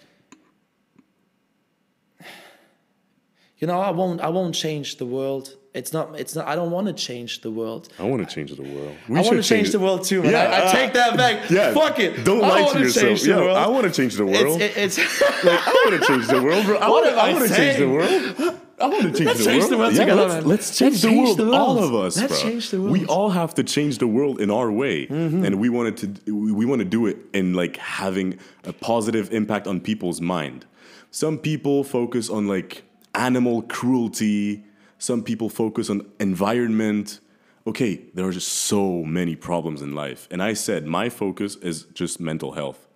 [3.58, 6.70] you know i won't i won't change the world it's not it's not i don't
[6.72, 8.96] want to change the world I want to change the world.
[9.08, 10.34] We I want to should change the world too, man.
[10.34, 11.48] I, I uh, take that back.
[11.50, 11.72] Yeah.
[11.72, 12.24] Fuck it.
[12.24, 13.24] Don't I lie wanna yourself.
[13.24, 13.56] Yeah, world.
[13.56, 14.60] I want to change the world.
[14.60, 16.76] It's, it's, like, I want to change the world, bro.
[16.78, 17.12] I What want to.
[17.12, 18.58] am I I want to change the world.
[18.80, 19.72] I want to change Let's the change world.
[19.72, 21.38] the world Yeah, together, let's, let's change, Let's the, change world.
[21.38, 21.54] the world.
[21.54, 22.50] All of us, Let's bro.
[22.50, 22.96] change the We world.
[23.02, 23.10] Mm-hmm.
[23.10, 26.32] all have to change the world in our way, and we wanted to.
[26.34, 30.64] We we want to do it in like having a positive impact on people's mind.
[31.10, 32.82] Some people focus on like
[33.14, 34.64] animal cruelty.
[35.00, 37.20] Some people focus on environment.
[37.66, 41.84] Okay, there are just so many problems in life, and I said my focus is
[41.94, 42.86] just mental health.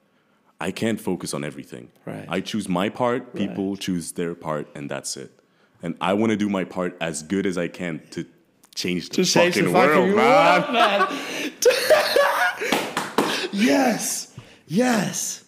[0.60, 1.90] I can't focus on everything.
[2.04, 2.26] Right.
[2.28, 5.32] I choose my part, people choose their part, and that's it.
[5.82, 8.26] And I want to do my part as good as I can to
[8.74, 10.60] change the, to change fucking, the fucking world, man.
[10.60, 11.08] world, man.
[13.52, 14.34] yes.
[14.66, 15.43] Yes.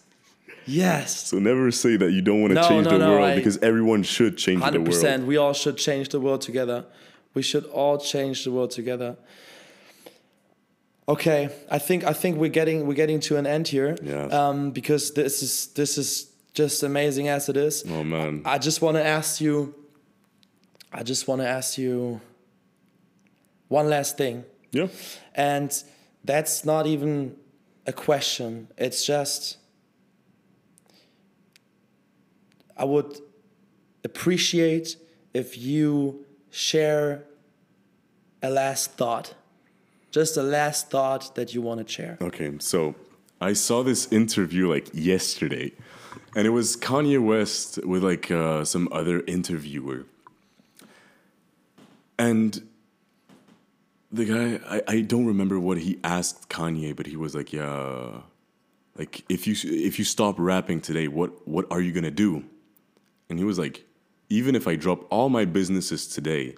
[0.67, 1.27] Yes.
[1.27, 3.35] So never say that you don't want to No, change no, the no, world I-
[3.35, 4.73] because everyone should change the world.
[4.73, 4.91] Hundred world.
[4.91, 5.25] percent.
[5.25, 6.85] We all should change the world together.
[7.33, 9.15] We should all change the world together.
[11.09, 13.95] Okay, I think I think we're getting we're getting to an end here.
[14.03, 14.33] Yes.
[14.33, 17.85] Um, because this is this is just amazing as it is.
[17.89, 18.41] Oh man.
[18.43, 19.73] I just want to ask you.
[20.91, 22.19] I just want to ask you
[23.67, 24.87] one last thing, yeah.
[25.35, 25.71] and
[26.23, 27.35] that's not even
[27.85, 28.69] a question.
[28.77, 29.57] It's just
[32.77, 33.19] I would
[34.03, 34.95] appreciate
[35.33, 37.25] if you share
[38.41, 39.33] a last thought,
[40.11, 42.17] just a last thought that you want to share.
[42.21, 42.95] Okay, so
[43.41, 45.73] I saw this interview like yesterday,
[46.35, 50.05] and it was Kanye West with like uh, some other interviewer,
[52.17, 52.61] and
[54.11, 58.21] the guy I, I don't remember what he asked Kanye, but he was like, "Yeah,
[58.97, 62.43] like if you if you stop rapping today, what what are you gonna do?"
[63.29, 63.85] And he was like,
[64.29, 66.55] "Even if I drop all my businesses today,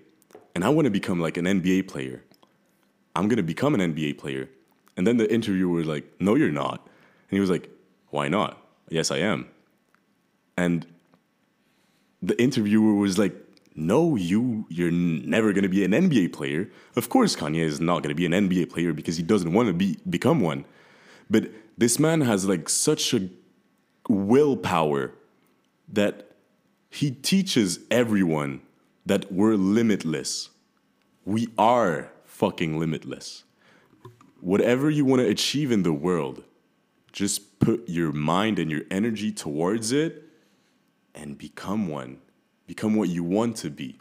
[0.55, 2.24] and I want to become like an NBA player."
[3.15, 4.49] I'm gonna become an NBA player.
[4.95, 6.80] And then the interviewer was like, No, you're not.
[7.30, 7.70] And he was like,
[8.09, 8.61] Why not?
[8.89, 9.47] Yes, I am.
[10.57, 10.86] And
[12.22, 13.36] the interviewer was like,
[13.76, 16.70] No, you you're never gonna be an NBA player.
[16.95, 19.74] Of course, Kanye is not gonna be an NBA player because he doesn't want to
[19.74, 20.65] be become one.
[21.30, 23.30] But this man has like such a
[24.07, 25.13] willpower
[25.91, 26.28] that
[26.90, 28.62] he teaches everyone
[29.06, 30.50] that we're limitless.
[31.26, 33.44] We are fucking limitless.
[34.42, 36.44] Whatever you want to achieve in the world,
[37.12, 40.24] just put your mind and your energy towards it
[41.14, 42.20] and become one.
[42.68, 44.00] Become what you want to be.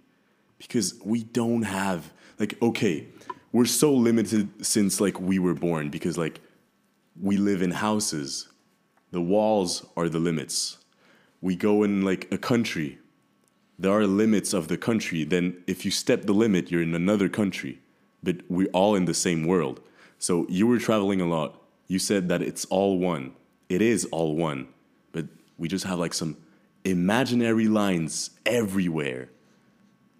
[0.59, 3.09] Because we don't have, like, okay,
[3.53, 6.41] we're so limited since, like, we were born because, like,
[7.20, 8.49] we live in houses.
[9.11, 10.78] The walls are the limits.
[11.41, 12.99] We go in, like, a country
[13.78, 17.28] there are limits of the country, then if you step the limit, you're in another
[17.28, 17.80] country.
[18.22, 19.80] But we're all in the same world.
[20.18, 21.62] So you were traveling a lot.
[21.86, 23.34] You said that it's all one.
[23.68, 24.68] It is all one.
[25.12, 25.26] But
[25.57, 26.36] we just have like some
[26.84, 29.30] imaginary lines everywhere.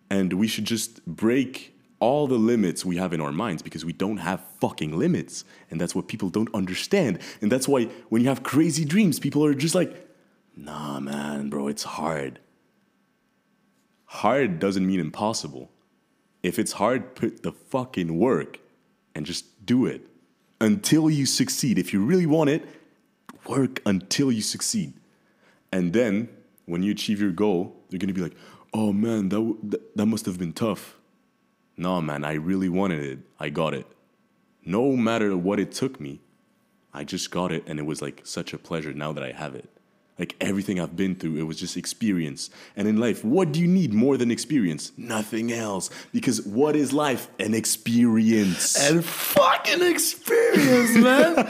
[0.09, 3.93] And we should just break all the limits we have in our minds because we
[3.93, 5.45] don't have fucking limits.
[5.69, 7.19] And that's what people don't understand.
[7.41, 10.08] And that's why when you have crazy dreams, people are just like,
[10.65, 12.41] nah, man, bro, it's hard
[14.09, 15.71] hard doesn't mean impossible.
[16.43, 18.59] If it's hard, put the fucking work
[19.15, 20.07] and just do it
[20.61, 21.79] until you succeed.
[21.79, 22.65] If you really want it,
[23.47, 24.95] work until you succeed.
[25.71, 26.31] And then
[26.65, 28.37] when you achieve your goal, you're gonna be like,
[28.73, 30.97] oh man, that, w- that, that must have been tough.
[31.77, 33.19] No, man, I really wanted it.
[33.39, 33.87] I got it.
[34.65, 36.21] No matter what it took me,
[36.95, 39.55] I just got it and it was like such a pleasure now that I have
[39.55, 39.69] it.
[40.19, 42.51] Like everything I've been through, it was just experience.
[42.75, 44.93] And in life, what do you need more than experience?
[44.97, 45.91] Nothing else.
[46.13, 47.29] Because what is life?
[47.39, 48.77] An experience.
[48.77, 51.49] And fucking experience, man.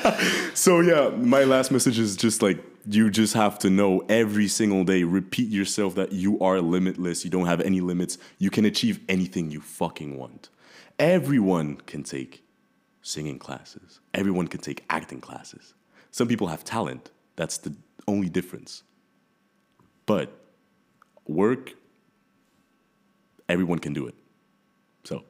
[0.55, 4.85] so yeah, my last message is just like you just have to know every single
[4.85, 9.01] day, repeat yourself that you are limitless, you don't have any limits, you can achieve
[9.09, 10.49] anything you fucking want.
[10.99, 12.45] Everyone can take
[13.03, 15.75] singing classes, everyone can take acting classes.
[16.11, 17.75] Some people have talent, that's the
[18.09, 18.83] only difference.
[20.07, 20.33] But
[21.27, 21.75] work,
[23.49, 24.15] everyone can do it.
[25.05, 25.25] So,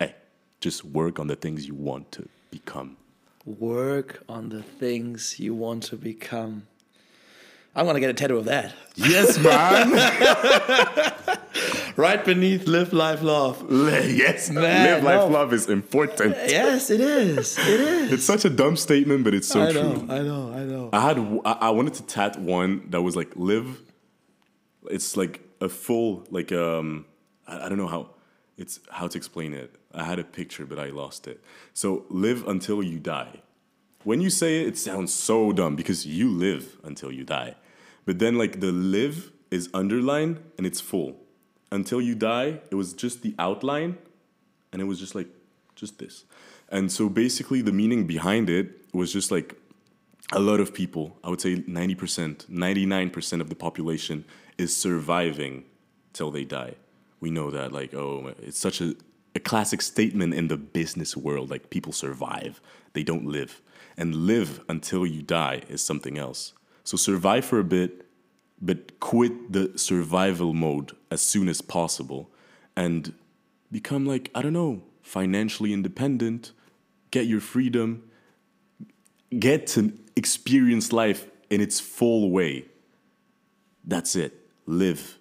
[0.00, 0.14] hey,
[0.60, 2.96] just work on the things you want to become.
[3.46, 6.66] Work on the things you want to become.
[7.76, 8.74] I'm gonna get a tattoo of that.
[8.94, 9.90] Yes, man.
[11.96, 13.64] right beneath live, life, love.
[13.70, 15.26] yes, Man, live, life, no.
[15.28, 16.36] love is important.
[16.36, 17.58] Yes, it is.
[17.58, 18.12] It is.
[18.12, 20.06] It's such a dumb statement, but it's so I true.
[20.08, 20.52] I know.
[20.52, 20.90] I know.
[20.92, 23.80] I had I I wanted to tat one that was like live.
[24.90, 27.06] It's like a full like um
[27.46, 28.10] I, I don't know how
[28.56, 29.74] it's how to explain it.
[29.92, 31.42] I had a picture but I lost it.
[31.72, 33.40] So live until you die.
[34.04, 37.54] When you say it, it sounds so dumb because you live until you die.
[38.04, 41.16] But then like the live is underlined and it's full.
[41.70, 43.98] Until you die, it was just the outline
[44.72, 45.28] and it was just like
[45.74, 46.24] just this.
[46.68, 49.56] And so basically the meaning behind it was just like
[50.32, 54.24] a lot of people, I would say 90%, 99% of the population
[54.58, 55.64] is surviving
[56.12, 56.74] till they die.
[57.20, 58.94] We know that, like, oh, it's such a,
[59.34, 61.50] a classic statement in the business world.
[61.50, 62.60] Like, people survive,
[62.92, 63.60] they don't live.
[63.96, 66.52] And live until you die is something else.
[66.82, 68.03] So, survive for a bit,
[68.64, 72.30] but quit the survival mode as soon as possible
[72.74, 73.12] and
[73.70, 76.52] become, like, I don't know, financially independent,
[77.10, 78.10] get your freedom,
[79.38, 82.64] get to experience life in its full way.
[83.84, 84.32] That's it.
[84.66, 85.18] Live.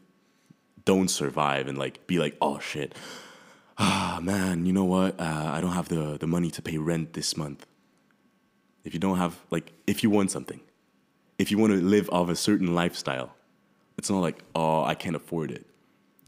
[0.85, 2.95] Don't survive and like be like, oh shit.
[3.77, 5.19] Ah man, you know what?
[5.19, 7.65] Uh, I don't have the, the money to pay rent this month.
[8.83, 10.59] If you don't have like if you want something,
[11.43, 13.35] if you want to live off a certain lifestyle,
[13.97, 15.65] it's not like, oh, I can't afford it.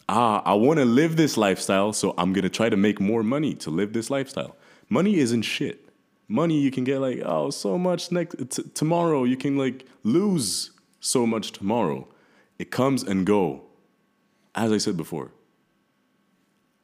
[0.09, 3.53] Ah, I want to live this lifestyle, so I'm gonna try to make more money
[3.55, 4.57] to live this lifestyle.
[4.89, 5.88] Money isn't shit.
[6.28, 9.24] Money you can get like, oh, so much next t- tomorrow.
[9.24, 12.09] You can like lose so much tomorrow.
[12.59, 13.63] It comes and go,
[14.53, 15.32] as I said before.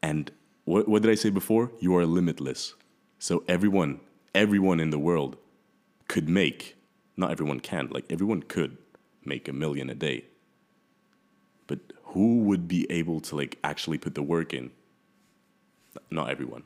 [0.01, 0.31] And
[0.63, 1.69] what what did I say before?
[1.81, 2.75] You are limitless.
[3.19, 3.99] So everyone,
[4.33, 5.35] everyone in the world
[6.07, 6.77] could make.
[7.21, 7.87] Not everyone can.
[7.91, 8.77] Like everyone could
[9.23, 10.25] make a million a day.
[11.67, 14.71] But who would be able to like actually put the work in?
[16.09, 16.63] Not everyone.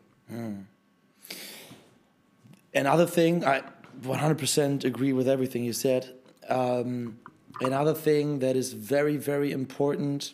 [2.74, 3.64] Another thing, I
[4.01, 6.14] 100% agree with everything you said.
[6.47, 7.20] Um,
[7.60, 10.34] another thing that is very, very important,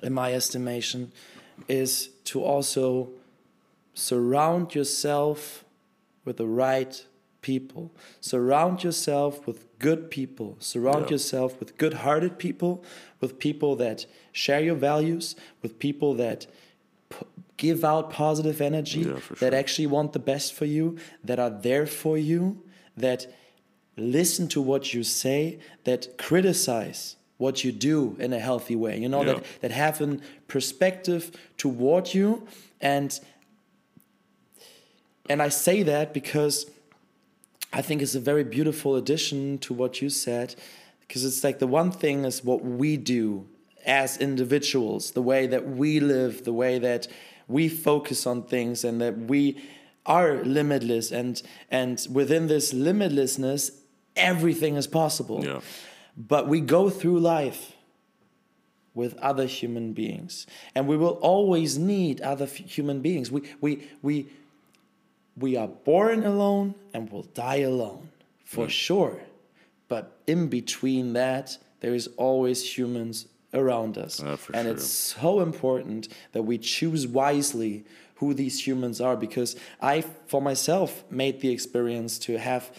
[0.00, 1.10] in my estimation,
[1.66, 3.10] is to also
[3.94, 5.64] surround yourself
[6.24, 7.04] with the right
[7.42, 7.92] people.
[8.20, 10.56] Surround yourself with good people.
[10.60, 11.10] Surround Yeah.
[11.12, 12.82] yourself with good hearted people,
[13.20, 16.46] with people that share your values, with people that
[17.10, 17.26] p-
[17.56, 21.50] give out positive energy, Yeah, for that actually want the best for you, that are
[21.50, 22.62] there for you,
[22.96, 23.26] that
[23.96, 28.96] listen to what you say, that criticize what you do in a healthy way.
[28.98, 29.34] You know, Yeah.
[29.34, 32.46] that, that have a perspective toward you
[32.80, 33.18] and
[35.28, 36.66] and I say that because
[37.72, 40.54] I think it's a very beautiful addition to what you said,
[41.00, 43.46] because it's like the one thing is what we do
[43.86, 47.08] as individuals, the way that we live, the way that
[47.48, 49.62] we focus on things, and that we
[50.06, 53.70] are limitless, and and within this limitlessness,
[54.16, 55.44] everything is possible.
[55.44, 55.60] Yeah.
[56.16, 57.72] But we go through life
[58.94, 63.30] with other human beings, and we will always need other human beings.
[63.30, 64.28] We we we
[65.36, 68.08] we are born alone and will die alone
[68.44, 69.20] for sure
[69.88, 74.72] but in between that there is always humans around us Uh, and sure.
[74.74, 77.84] it's so important that we choose wisely
[78.16, 82.70] who these humans are because i for myself made the experience to have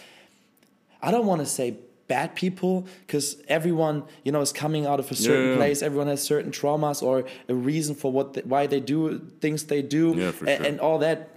[1.02, 1.76] i don't want to say
[2.06, 5.56] bad people because everyone you know is coming out of a certain yeah.
[5.56, 9.64] place everyone has certain traumas or a reason for what they, why they do things
[9.64, 10.66] they do Yeah, for a- sure.
[10.66, 11.33] and all that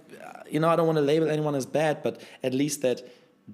[0.52, 3.02] you know i don't want to label anyone as bad but at least that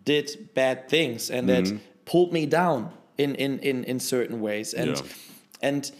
[0.06, 1.78] did bad things and that Mm-hmm.
[2.06, 5.02] pulled me down in in in, in certain ways and Yeah.
[5.70, 5.91] and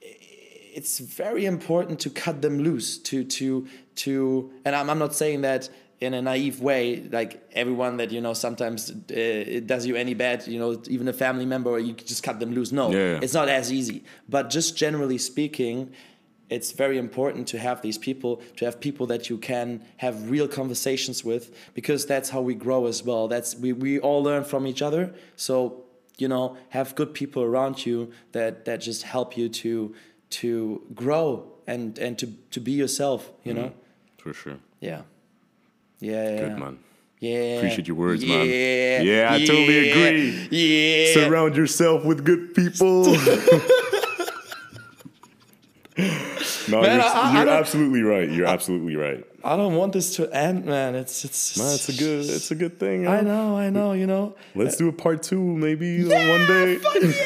[0.00, 3.66] it's very important to cut them loose to to
[3.96, 5.68] to and I'm, I'm not saying that
[6.00, 8.94] in a naive way like everyone that you know sometimes uh,
[9.56, 12.52] it does you any bad you know even a family member you just cut them
[12.52, 13.20] loose no Yeah, yeah.
[13.22, 15.92] it's not as easy but just generally speaking
[16.48, 20.46] it's very important to have these people to have people that you can have real
[20.46, 24.66] conversations with because that's how we grow as well that's we, we all learn from
[24.66, 25.86] each other so
[26.18, 29.94] you know, have good people around you that that just help you to
[30.30, 33.30] to grow and and to to be yourself.
[33.44, 33.62] You mm-hmm.
[33.62, 33.72] know.
[34.18, 34.58] For sure.
[34.80, 35.02] Yeah.
[36.00, 36.30] Yeah.
[36.30, 36.40] yeah.
[36.40, 36.78] Good man.
[37.20, 37.38] Yeah.
[37.56, 38.46] Appreciate your words, man.
[38.46, 38.98] yeah.
[38.98, 39.06] man.
[39.06, 40.48] Yeah, I totally agree.
[40.50, 41.14] Yeah.
[41.14, 43.04] Surround yourself with good people.
[46.70, 48.30] no, Man, you're, I- I- I you're don't- absolutely right.
[48.30, 49.24] You're absolutely right.
[49.44, 50.96] I don't want this to end, man.
[50.96, 51.56] It's it's.
[51.56, 53.06] Man, it's a good, it's a good thing.
[53.06, 53.92] I know, I know.
[53.92, 54.34] You know.
[54.56, 56.78] Let's do a part two, maybe uh, one day.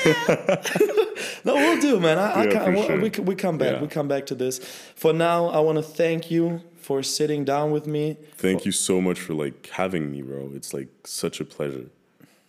[0.07, 0.62] Yeah.
[1.45, 2.18] No, we'll do, man.
[2.18, 3.01] I, I Yeah, we, sure.
[3.01, 3.74] we, we come back.
[3.76, 3.80] Yeah.
[3.82, 4.59] We come back to this.
[4.95, 8.16] For now, I want to thank you for sitting down with me.
[8.36, 10.51] Thank you so much for like having me, bro.
[10.55, 11.86] It's like such a pleasure,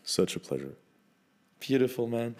[0.03, 0.73] such a pleasure.
[1.61, 2.35] Beautiful, man.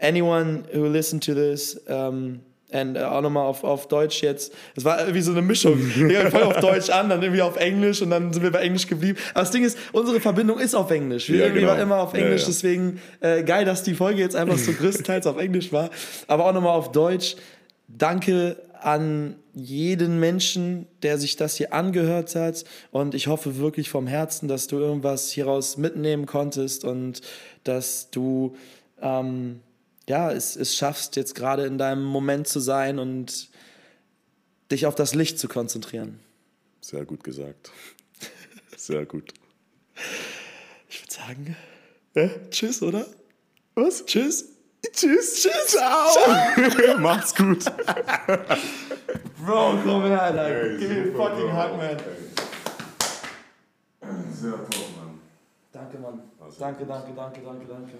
[0.00, 2.42] Anyone who listened to this, um,
[2.72, 5.78] ähm, und auch nochmal auf, auf Deutsch jetzt, es war irgendwie so eine Mischung.
[5.94, 8.86] Wir fangen auf Deutsch an, dann irgendwie auf Englisch und dann sind wir bei Englisch
[8.86, 9.18] geblieben.
[9.34, 11.28] Aber das Ding ist, unsere Verbindung ist auf Englisch.
[11.28, 11.72] Wir Ja, irgendwie genau.
[11.72, 12.48] waren immer auf Ja, Englisch, ja.
[12.48, 15.90] deswegen äh, geil, dass die Folge jetzt einfach so größtenteils auf Englisch war.
[16.26, 17.36] Aber auch nochmal auf Deutsch.
[17.88, 22.64] Danke an jeden Menschen, der sich das hier angehört hat.
[22.90, 27.20] Und ich hoffe wirklich vom Herzen, dass du irgendwas hieraus mitnehmen konntest und
[27.64, 28.54] dass du
[29.00, 29.60] ähm,
[30.08, 33.48] ja, es, es schaffst, jetzt gerade in deinem Moment zu sein und
[34.70, 36.20] dich auf das Licht zu konzentrieren.
[36.80, 37.70] Sehr gut gesagt.
[38.76, 39.32] Sehr gut.
[40.88, 41.56] Ich würde sagen,
[42.14, 43.06] äh, tschüss, oder?
[43.74, 44.04] Was?
[44.06, 44.50] Tschüss?
[44.92, 46.08] Tschüss, tschüss, ciao.
[46.98, 47.64] Macht's gut.
[49.44, 50.78] Bro, komm her, Alter.
[50.78, 51.96] Gib mir fucking Hug, man.
[54.32, 55.20] Sehr top, Mann.
[55.72, 56.20] Danke, Mann.
[56.40, 57.92] Also- Danke, danke, danke, danke, danke.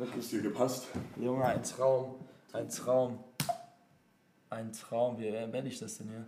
[0.00, 0.24] Wirklich.
[0.24, 0.86] Ist dir gepasst?
[1.16, 2.14] Junge, ein Traum.
[2.54, 3.22] Ein Traum.
[4.48, 5.18] Ein Traum.
[5.18, 6.24] Wie werde ich das denn hier?